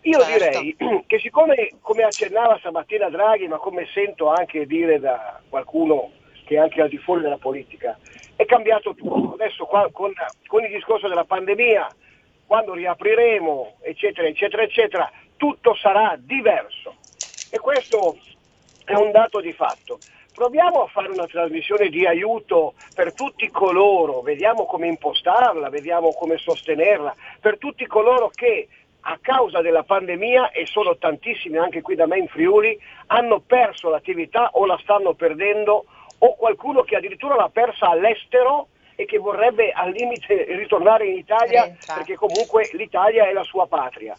[0.02, 0.60] Io certo.
[0.60, 0.76] direi
[1.08, 6.12] che siccome, come accennava stamattina Draghi, ma come sento anche dire da qualcuno
[6.46, 7.98] che è anche al di fuori della politica,
[8.36, 9.34] è cambiato tutto.
[9.34, 10.14] Adesso qua, con,
[10.46, 11.94] con il discorso della pandemia,
[12.46, 16.96] quando riapriremo, eccetera, eccetera, eccetera, tutto sarà diverso.
[17.50, 18.18] E questo
[18.86, 20.00] è un dato di fatto.
[20.34, 26.38] Proviamo a fare una trasmissione di aiuto per tutti coloro, vediamo come impostarla, vediamo come
[26.38, 28.68] sostenerla, per tutti coloro che
[29.10, 33.90] a causa della pandemia, e sono tantissimi anche qui da me in Friuli, hanno perso
[33.90, 35.86] l'attività o la stanno perdendo,
[36.18, 41.64] o qualcuno che addirittura l'ha persa all'estero e che vorrebbe al limite ritornare in Italia
[41.64, 41.94] Rientra.
[41.94, 44.16] perché comunque l'Italia è la sua patria.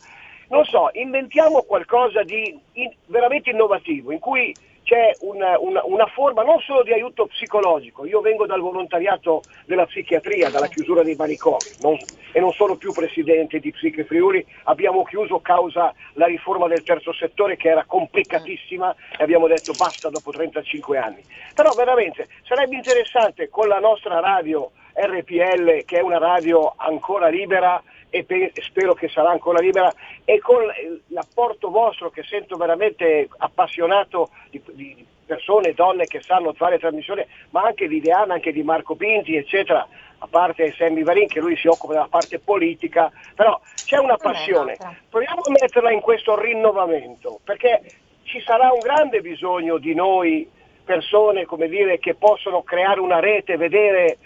[0.49, 4.55] Non so, inventiamo qualcosa di in, veramente innovativo in cui
[4.89, 9.85] c'è una, una, una, forma non solo di aiuto psicologico, io vengo dal volontariato della
[9.85, 11.99] psichiatria, dalla chiusura dei manicomi non,
[12.33, 17.13] e non sono più presidente di Psiche Friuli, abbiamo chiuso causa la riforma del terzo
[17.13, 21.23] settore che era complicatissima e abbiamo detto basta dopo 35 anni.
[21.55, 27.83] Però veramente sarebbe interessante con la nostra radio RPL, che è una radio ancora libera,
[28.11, 29.93] e pe- spero che sarà ancora libera
[30.25, 30.63] e con
[31.09, 37.63] l'apporto vostro che sento veramente appassionato di, di persone, donne che sanno fare trasmissione, ma
[37.63, 39.87] anche di Diana, anche di Marco Pinti, eccetera,
[40.21, 44.77] a parte Sammy Varin che lui si occupa della parte politica, però c'è una passione.
[45.09, 47.83] Proviamo a metterla in questo rinnovamento, perché
[48.23, 50.51] ci sarà un grande bisogno di noi
[50.85, 54.17] persone, come dire, che possono creare una rete, vedere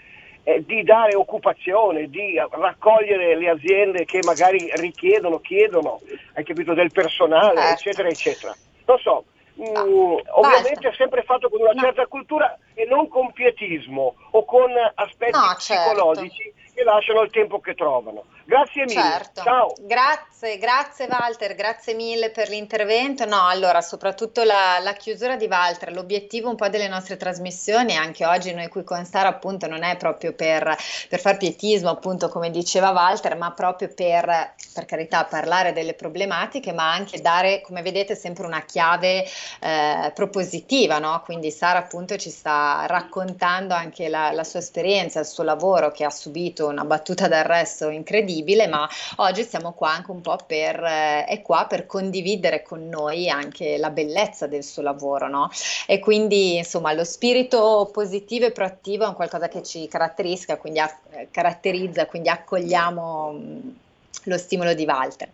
[0.43, 6.01] eh, di dare occupazione, di raccogliere le aziende che magari richiedono, chiedono,
[6.33, 7.73] hai capito, del personale, certo.
[7.73, 8.55] eccetera, eccetera.
[8.85, 9.23] Non so,
[9.53, 11.81] mh, mm, ovviamente è sempre fatto con una no.
[11.81, 15.91] certa cultura e non con pietismo o con aspetti no, certo.
[15.91, 18.23] psicologici che lasciano il tempo che trovano.
[18.45, 19.01] Grazie mille.
[19.01, 19.41] Certo.
[19.41, 19.73] Ciao.
[19.79, 23.25] Grazie, grazie Walter, grazie mille per l'intervento.
[23.25, 28.25] No, allora, soprattutto la, la, chiusura di Walter, l'obiettivo un po' delle nostre trasmissioni, anche
[28.25, 30.75] oggi noi qui con Sara appunto non è proprio per,
[31.07, 36.73] per far pietismo, appunto come diceva Walter, ma proprio per, per carità, parlare delle problematiche,
[36.73, 39.25] ma anche dare, come vedete, sempre una chiave
[39.61, 41.21] eh, propositiva, no?
[41.23, 46.03] Quindi Sara appunto ci sta raccontando anche la, la sua esperienza, il suo lavoro che
[46.03, 50.83] ha subito una battuta d'arresto incredibile incredibile, ma oggi siamo qua anche un po' per,
[50.83, 55.49] eh, è qua per condividere con noi anche la bellezza del suo lavoro, no?
[55.85, 60.79] E quindi insomma lo spirito positivo e proattivo è un qualcosa che ci caratterizza, quindi,
[60.79, 63.75] eh, caratterizza, quindi accogliamo mh,
[64.25, 65.29] lo stimolo di Walter.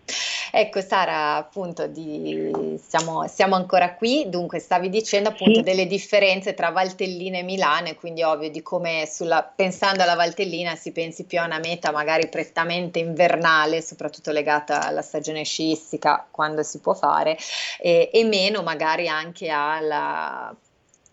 [0.52, 5.62] Ecco Sara, appunto, di, siamo, siamo, ancora qui, dunque stavi dicendo appunto sì.
[5.62, 10.76] delle differenze tra Valtellina e Milano, e quindi ovvio di come sulla, pensando alla Valtellina
[10.76, 16.64] si pensi più a una meta magari prettamente invernale, soprattutto legata alla stagione sciistica, quando
[16.64, 17.38] si può fare,
[17.80, 20.56] e, e meno magari anche alla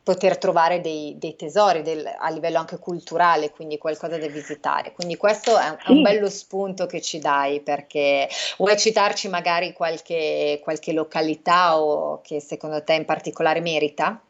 [0.07, 4.93] poter trovare dei, dei tesori del, a livello anche culturale, quindi qualcosa da visitare.
[4.93, 5.89] Quindi questo è, sì.
[5.89, 12.21] è, un bello spunto che ci dai perché vuoi citarci magari qualche, qualche località o
[12.21, 14.21] che secondo te in particolare merita?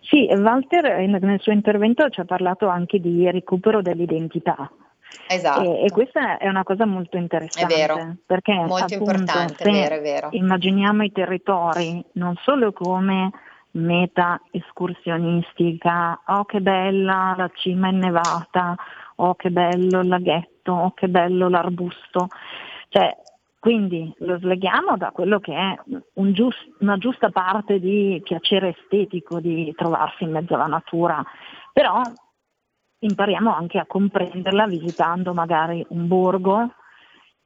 [0.00, 4.70] Sì, Walter nel suo intervento ci ha parlato anche di recupero dell'identità.
[5.28, 5.80] Esatto.
[5.80, 7.74] E, e, questa è una cosa molto interessante.
[7.74, 8.16] È vero.
[8.24, 10.28] Perché molto appunto, importante, è vero, è vero.
[10.30, 13.32] Immaginiamo i territori non solo come
[13.76, 18.76] meta escursionistica, oh che bella la cima innevata,
[19.16, 22.28] oh che bello il laghetto, oh che bello l'arbusto.
[22.88, 23.16] Cioè,
[23.58, 25.76] quindi lo sleghiamo da quello che è
[26.14, 31.24] un giust, una giusta parte di piacere estetico di trovarsi in mezzo alla natura,
[31.72, 32.00] però
[32.98, 36.74] impariamo anche a comprenderla visitando magari un borgo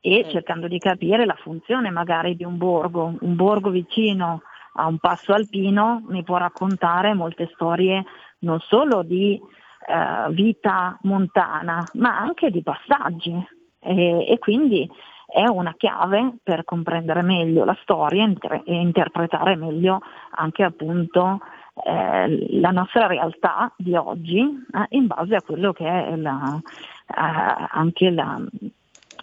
[0.00, 4.42] e cercando di capire la funzione magari di un borgo, un borgo vicino
[4.74, 8.04] a un passo alpino mi può raccontare molte storie
[8.40, 9.40] non solo di
[9.86, 13.34] eh, vita montana, ma anche di passaggi
[13.80, 14.88] e, e, quindi
[15.26, 18.30] è una chiave per comprendere meglio la storia
[18.64, 20.00] e interpretare meglio
[20.32, 21.40] anche appunto
[21.84, 26.60] eh, la nostra realtà di oggi eh, in base a quello che è la,
[27.06, 28.40] eh, anche la,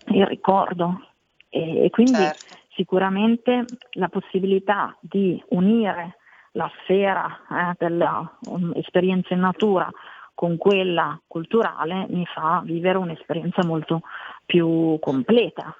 [0.08, 1.02] il ricordo.
[1.50, 6.18] E, e quindi certo sicuramente la possibilità di unire
[6.52, 9.92] la sfera eh, dell'esperienza um, in natura
[10.34, 14.02] con quella culturale mi fa vivere un'esperienza molto
[14.46, 15.76] più completa.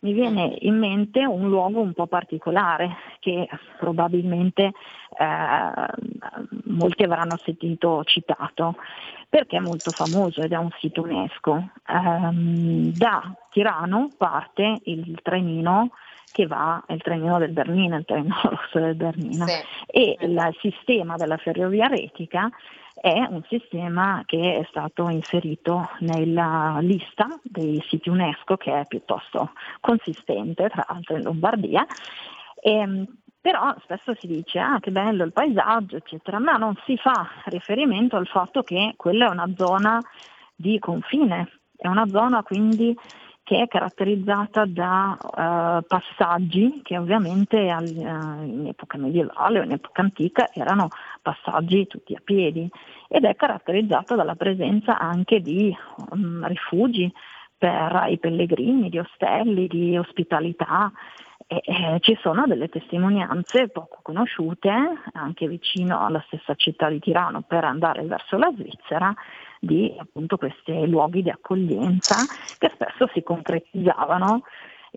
[0.00, 4.72] Mi viene in mente un luogo un po' particolare che probabilmente
[5.18, 5.86] eh,
[6.64, 8.76] molti avranno sentito citato
[9.28, 11.56] perché è molto famoso ed è un sito UNESCO.
[11.86, 15.90] Eh, da Tirano parte il trenino
[16.32, 19.46] che va, il trenino del Bernina, il treno rosso del Bernina.
[19.46, 19.62] Sì.
[19.86, 22.50] E il sistema della ferrovia retica
[22.94, 29.52] è un sistema che è stato inserito nella lista dei siti UNESCO che è piuttosto
[29.80, 31.86] consistente, tra l'altro in Lombardia.
[32.60, 33.06] E, ehm,
[33.40, 38.16] però spesso si dice ah che bello il paesaggio eccetera, ma non si fa riferimento
[38.16, 40.00] al fatto che quella è una zona
[40.54, 42.96] di confine, è una zona quindi
[43.44, 49.72] che è caratterizzata da uh, passaggi che ovviamente al, uh, in epoca medievale o in
[49.72, 50.88] epoca antica erano
[51.20, 52.70] passaggi tutti a piedi
[53.08, 55.76] ed è caratterizzata dalla presenza anche di
[56.10, 57.12] um, rifugi
[57.58, 60.90] per i pellegrini, di ostelli, di ospitalità
[61.52, 64.70] E, eh, ci sono delle testimonianze poco conosciute,
[65.12, 69.14] anche vicino alla stessa città di Tirano, per andare verso la Svizzera,
[69.60, 72.16] di appunto questi luoghi di accoglienza
[72.56, 74.44] che spesso si concretizzavano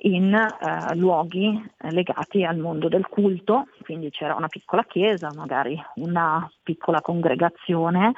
[0.03, 6.49] in eh, luoghi legati al mondo del culto, quindi c'era una piccola chiesa, magari una
[6.63, 8.13] piccola congregazione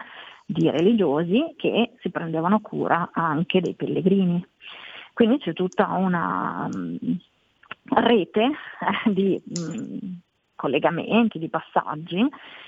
[0.45, 4.45] di religiosi che si prendevano cura anche dei pellegrini.
[5.13, 7.17] Quindi c'è tutta una um,
[7.89, 10.19] rete eh, di um,
[10.55, 12.27] collegamenti, di passaggi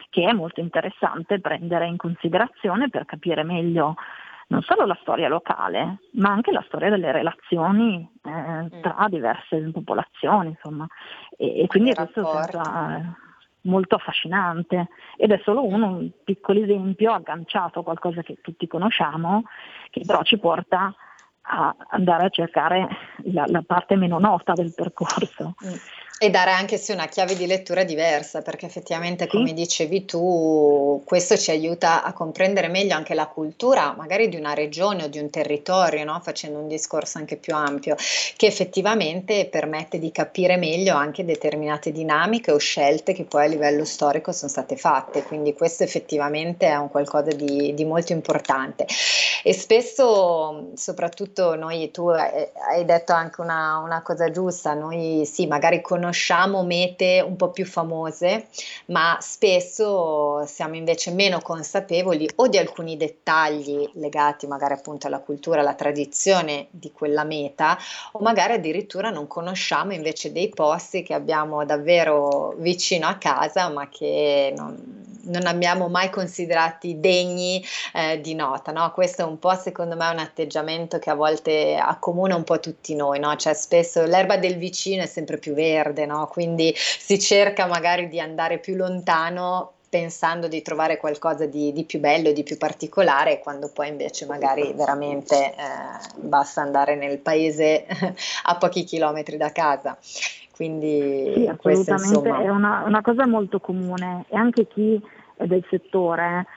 [0.10, 3.96] che è molto interessante prendere in considerazione per capire meglio
[4.48, 8.82] non solo la storia locale, ma anche la storia delle relazioni eh, mm.
[8.82, 10.88] tra diverse popolazioni, insomma.
[11.38, 13.16] E, e quindi questo sembra
[13.62, 19.44] molto affascinante ed è solo uno, un piccolo esempio agganciato a qualcosa che tutti conosciamo,
[19.92, 20.96] che però ci porta a
[21.42, 22.88] andare a cercare
[23.32, 25.56] la, la parte meno nota del percorso.
[25.66, 25.74] Mm.
[26.22, 29.54] E dare anche sì una chiave di lettura diversa, perché effettivamente, come sì.
[29.54, 35.06] dicevi tu, questo ci aiuta a comprendere meglio anche la cultura, magari di una regione
[35.06, 36.20] o di un territorio, no?
[36.22, 37.96] facendo un discorso anche più ampio,
[38.36, 43.86] che effettivamente permette di capire meglio anche determinate dinamiche o scelte che poi a livello
[43.86, 45.24] storico sono state fatte.
[45.24, 48.86] Quindi questo effettivamente è un qualcosa di, di molto importante.
[49.42, 55.80] E spesso, soprattutto noi, tu hai detto anche una, una cosa giusta, noi sì, magari
[55.80, 58.48] conosciamo conosciamo mete un po' più famose,
[58.86, 65.60] ma spesso siamo invece meno consapevoli o di alcuni dettagli legati magari appunto alla cultura,
[65.60, 67.78] alla tradizione di quella meta,
[68.14, 73.88] o magari addirittura non conosciamo invece dei posti che abbiamo davvero vicino a casa, ma
[73.88, 77.64] che non, non abbiamo mai considerati degni
[77.94, 78.72] eh, di nota.
[78.72, 78.92] No?
[78.92, 82.96] Questo è un po' secondo me un atteggiamento che a volte accomuna un po' tutti
[82.96, 83.36] noi, no?
[83.36, 86.28] cioè spesso l'erba del vicino è sempre più verde no?
[86.28, 92.00] quindi si cerca magari di andare più lontano pensando di trovare qualcosa di, di più
[92.00, 95.56] bello, di più particolare, quando poi invece magari veramente eh,
[96.16, 97.86] basta andare nel paese
[98.44, 99.98] a pochi chilometri da casa.
[100.60, 102.42] Quindi sì, questo, insomma...
[102.42, 105.02] è una, una, cosa molto comune e anche chi
[105.38, 106.48] è del settore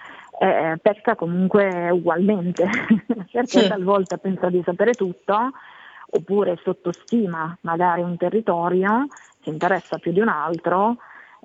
[0.40, 2.68] eh, pecca comunque ugualmente,
[3.30, 3.68] perché sì.
[3.68, 5.52] talvolta pensa di sapere tutto
[6.14, 9.06] oppure sottostima magari un territorio
[9.40, 10.96] si interessa più di un altro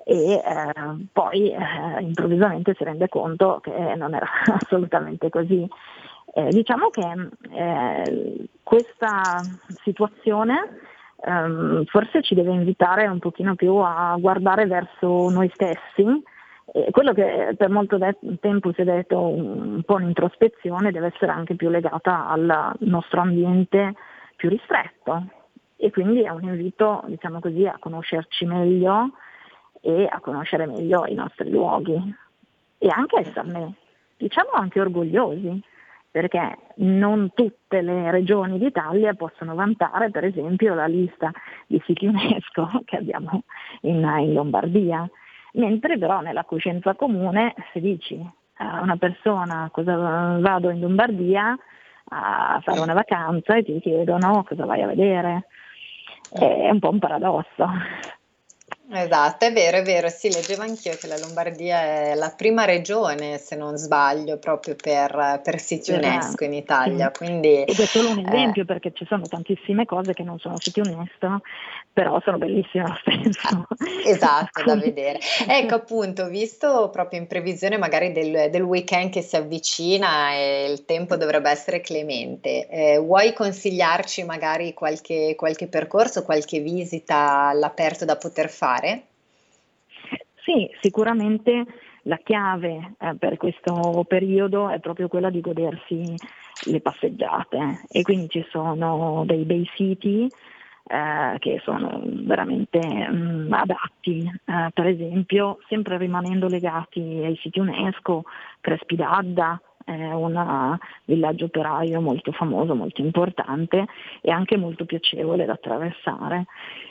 [0.04, 0.72] e eh,
[1.12, 4.26] poi eh, improvvisamente si rende conto che non era
[4.60, 5.64] assolutamente così.
[6.34, 9.42] Eh, diciamo che eh, questa
[9.84, 10.86] situazione
[11.24, 16.22] ehm, forse ci deve invitare un pochino più a guardare verso noi stessi.
[16.90, 21.54] quello che per molto de- tempo si è detto un, po' un'introspezione deve essere anche
[21.54, 23.94] più legata al nostro ambiente
[24.36, 25.24] più ristretto,
[25.80, 29.12] e quindi è un invito, diciamo così, a conoscerci meglio
[29.80, 32.14] e a conoscere meglio i nostri luoghi.
[32.78, 33.74] E anche esserne,
[34.16, 35.62] diciamo anche orgogliosi,
[36.18, 41.30] perché non tutte le regioni d'Italia possono vantare per esempio la lista
[41.68, 43.44] di siti UNESCO che abbiamo
[43.82, 45.08] in, in Lombardia,
[45.52, 48.20] mentre però nella coscienza comune se dici
[48.54, 49.94] a una persona cosa
[50.40, 51.56] vado in Lombardia
[52.08, 53.54] a fare una vacanza?
[53.54, 55.46] e ti chiedono cosa vai a vedere?
[56.32, 57.64] È un po' un paradosso.
[58.90, 63.36] Esatto, è vero, è vero, sì, leggevo anch'io che la Lombardia è la prima regione,
[63.36, 65.92] se non sbaglio, proprio per, per siti.
[65.92, 67.10] UNESCO in Italia.
[67.10, 70.58] Quindi, Ed è solo un esempio eh, perché ci sono tantissime cose che non sono
[70.58, 71.40] siti UNESCO,
[71.92, 73.66] però sono bellissime lo stesso.
[74.08, 75.18] Esatto, da vedere.
[75.46, 80.84] Ecco appunto, visto proprio in previsione magari del, del, weekend che si avvicina e il
[80.84, 88.16] tempo dovrebbe essere clemente, eh, vuoi consigliarci magari qualche, qualche percorso, qualche visita all'aperto da
[88.16, 88.77] poter fare?
[88.78, 89.06] Fare?
[90.44, 91.64] Sì, sicuramente
[92.02, 96.14] la chiave eh, per questo periodo è proprio quella di godersi
[96.70, 100.26] le passeggiate e quindi ci sono dei bei siti
[100.90, 107.60] eh, che sono veramente mh, mm, adatti, eh, per esempio sempre rimanendo legati ai siti
[107.60, 108.24] UNESCO,
[108.60, 113.86] Crespi d'Adda, è un villaggio operaio molto famoso, molto importante
[114.20, 116.44] e anche molto piacevole da attraversare.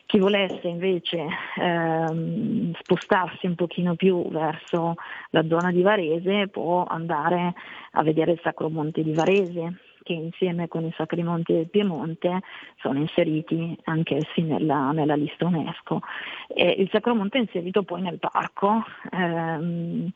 [0.08, 1.28] Chi volesse invece
[1.60, 4.96] ehm, spostarsi un pochino più verso
[5.30, 7.54] la zona di Varese può andare
[7.92, 12.40] a vedere il Sacro Monte di Varese che insieme con i Sacri Monti del Piemonte
[12.78, 16.00] sono inseriti anch'essi nella, nella lista UNESCO.
[16.48, 18.86] E il Sacro Monte è inserito poi nel parco.
[19.12, 20.10] Ehm,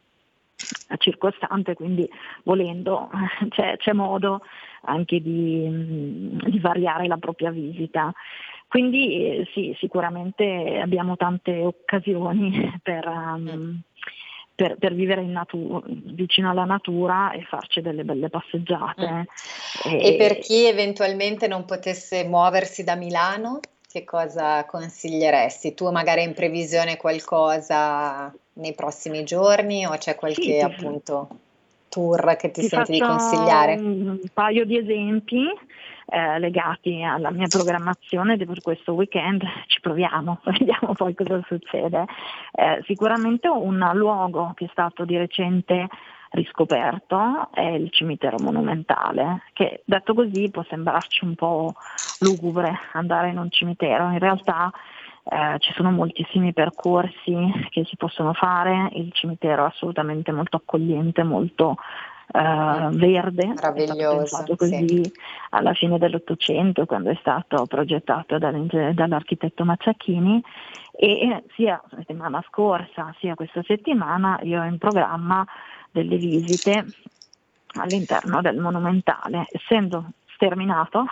[0.98, 2.10] circostante, quindi
[2.44, 3.10] volendo
[3.50, 4.42] c'è, c'è modo
[4.84, 8.12] anche di, di, variare la propria visita.
[8.68, 13.82] Quindi eh, sì, sicuramente abbiamo tante occasioni per, um,
[14.56, 15.84] per, per vivere natu-
[16.14, 19.12] vicino alla natura e farci delle belle passeggiate.
[19.12, 19.22] Mm.
[19.92, 23.60] E, e per chi eventualmente non potesse muoversi da Milano,
[23.92, 25.74] che cosa consiglieresti?
[25.74, 31.28] Tu magari in previsione qualcosa nei prossimi giorni o c'è qualche sì, appunto
[31.90, 33.74] tour che ti, ti senti di consigliare?
[33.76, 35.46] Un paio di esempi
[36.06, 42.06] eh, legati alla mia programmazione per questo weekend, ci proviamo, vediamo poi cosa succede.
[42.54, 45.88] Eh, sicuramente un luogo che è stato di recente
[46.32, 51.74] riscoperto è il cimitero monumentale, che detto così può sembrarci un po'
[52.20, 54.72] lugubre andare in un cimitero, in realtà
[55.24, 57.36] eh, ci sono moltissimi percorsi
[57.70, 61.78] che si possono fare, il cimitero è assolutamente molto accogliente, molto
[62.34, 65.12] eh, verde, meraviglioso così sì.
[65.50, 70.42] alla fine dell'Ottocento quando è stato progettato dall'architetto Macciacchini
[70.92, 75.46] e sia la settimana scorsa sia questa settimana io ho in programma
[75.92, 76.86] delle visite
[77.80, 81.06] all'interno del monumentale, essendo sterminato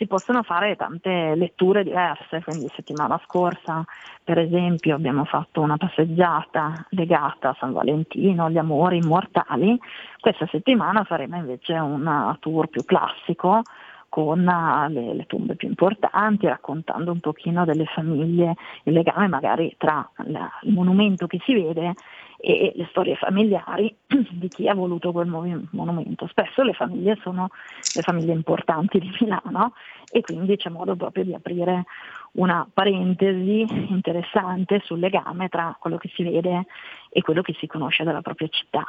[0.00, 3.84] si possono fare tante letture diverse, quindi settimana scorsa
[4.24, 9.78] per esempio abbiamo fatto una passeggiata legata a San Valentino, agli amori immortali,
[10.18, 13.60] questa settimana faremo invece un tour più classico
[14.08, 20.08] con le, le, tombe più importanti, raccontando un pochino delle famiglie, il legame magari tra
[20.24, 21.92] la, il monumento che si vede
[22.40, 26.26] e le storie familiari di chi ha voluto quel monumento.
[26.28, 27.48] Spesso le famiglie sono
[27.94, 29.74] le famiglie importanti di Milano
[30.10, 31.84] e quindi c'è modo proprio di aprire
[32.32, 36.66] una parentesi interessante sul legame tra quello che si vede
[37.10, 38.86] e quello che si conosce della propria città.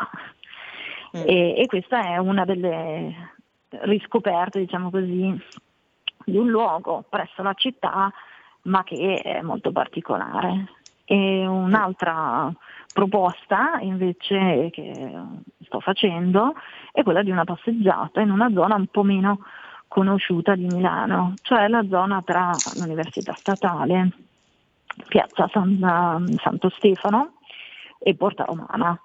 [1.18, 1.24] Mm.
[1.26, 3.34] E, e, questa è una delle
[3.82, 5.36] riscoperte, diciamo così,
[6.26, 8.12] di un luogo presso la città,
[8.64, 10.81] ma che è molto particolare.
[11.12, 12.50] E un'altra
[12.94, 15.12] proposta invece che
[15.66, 16.54] sto facendo
[16.94, 19.40] è quella di una passeggiata in una zona un po' meno
[19.90, 24.14] conosciuta di Milano, cioè la zona tra l'Università Statale,
[25.10, 27.34] Piazza San, Santo Stefano
[28.00, 28.98] e Porta Romana,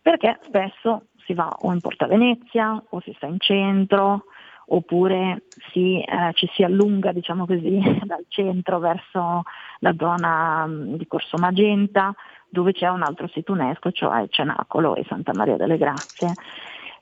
[0.00, 4.26] perché spesso si va o in Porta Venezia o si sta in centro
[4.66, 9.42] oppure si, eh, ci si allunga diciamo così, dal centro verso
[9.80, 12.14] la zona mm, di Corso Magenta
[12.48, 16.34] dove c'è un altro sito UNESCO, cioè Cenacolo e Santa Maria delle Grazie.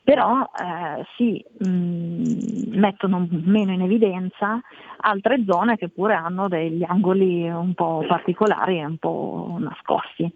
[0.04, 4.60] Però eh, si mh, mm, mettono meno in evidenza
[4.96, 10.32] altre zone che pure hanno degli angoli un po' particolari e un po' nascosti.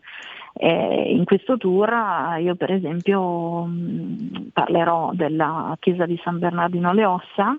[0.59, 1.93] Eh, in questo tour
[2.39, 7.55] io per esempio mh, parlerò della chiesa di San Bernardino Le Ossa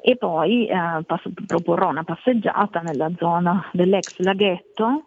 [0.00, 5.06] e poi eh, passo, proporrò una passeggiata nella zona dell'ex laghetto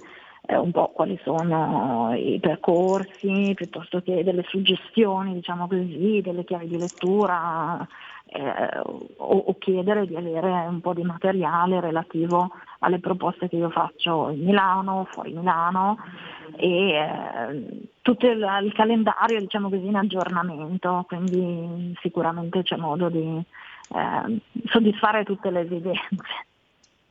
[0.46, 6.68] eh, un po' quali sono i percorsi, piuttosto che delle suggestioni, diciamo così, delle chiavi
[6.68, 7.86] di lettura
[8.28, 8.80] eh,
[9.16, 12.50] o, o, chiedere di avere un po' di materiale relativo
[12.80, 15.96] alle proposte che io faccio in Milano, fuori Milano
[16.56, 23.40] e eh, tutto il, il, calendario diciamo così in aggiornamento, quindi sicuramente c'è modo di
[23.94, 26.46] eh, soddisfare tutte le esigenze.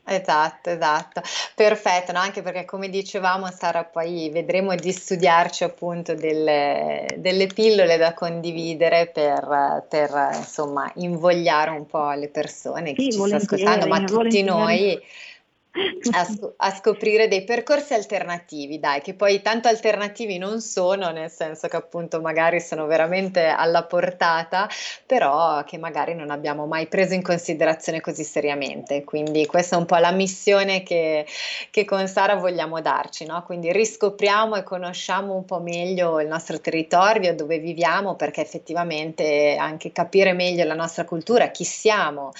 [0.07, 1.21] Esatto, esatto,
[1.55, 2.19] perfetto, no?
[2.19, 9.07] anche perché come dicevamo Sara poi vedremo di studiarci appunto delle, delle pillole da condividere
[9.07, 14.43] per, per, insomma invogliare un po' le persone che sì, ci stanno ascoltando, ma tutti
[14.43, 15.01] noi
[16.11, 21.67] a, a, scoprire dei percorsi alternativi, dai, che poi tanto alternativi non sono, nel senso
[21.67, 24.69] che appunto magari sono veramente alla portata,
[25.05, 29.03] però che magari non abbiamo mai preso in considerazione così seriamente.
[29.03, 31.25] Quindi questa è un po' la missione che,
[31.71, 33.43] che con Sara vogliamo darci, no?
[33.43, 39.91] Quindi riscopriamo e conosciamo un po' meglio il nostro territorio, dove viviamo, perché effettivamente anche
[39.91, 42.31] capire meglio la nostra cultura, chi siamo,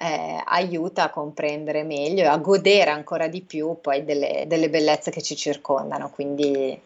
[0.00, 4.68] eh, aiuta a comprendere meglio e a godere vedere ancora di più poi delle, delle
[4.68, 6.78] bellezze che ci circondano, quindi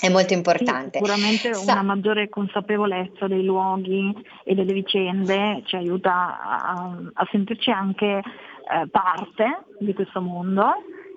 [0.00, 0.98] è molto importante.
[0.98, 4.14] Sì, sicuramente Sa- una maggiore consapevolezza dei luoghi
[4.44, 10.72] e delle vicende ci aiuta a, a sentirci anche eh, parte di questo mondo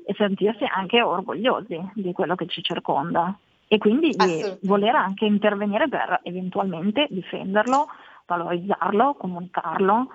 [0.05, 3.36] e sentirsi anche orgogliosi di quello che ci circonda
[3.68, 7.88] e quindi di voler anche intervenire per eventualmente difenderlo,
[8.26, 10.07] valorizzarlo, comunicarlo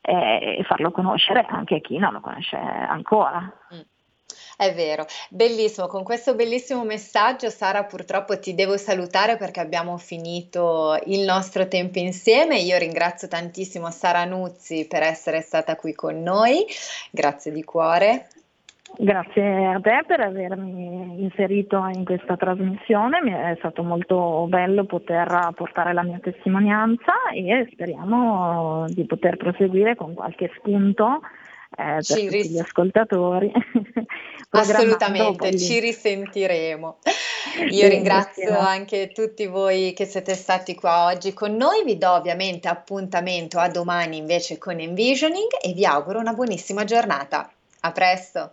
[0.00, 3.40] e farlo conoscere anche a chi non lo conosce ancora.
[3.74, 3.80] Mm.
[4.56, 5.86] È vero, bellissimo.
[5.86, 12.00] Con questo bellissimo messaggio, Sara, purtroppo ti devo salutare perché abbiamo finito il nostro tempo
[12.00, 12.58] insieme.
[12.58, 16.66] Io ringrazio tantissimo Sara Nuzzi per essere stata qui con noi.
[17.12, 18.28] Grazie di cuore.
[18.96, 25.52] Grazie a te per avermi inserito in questa trasmissione, mi è stato molto bello poter
[25.54, 31.20] portare la mia testimonianza e speriamo di poter proseguire con qualche spunto
[31.76, 33.52] eh, per ci tutti ris- gli ascoltatori.
[34.50, 36.98] Assolutamente, ci risentiremo.
[37.68, 42.12] Io sì, ringrazio anche tutti voi che siete stati qua oggi con noi, vi do
[42.12, 47.50] ovviamente appuntamento a domani invece con Envisioning e vi auguro una buonissima giornata.
[47.80, 48.52] A presto!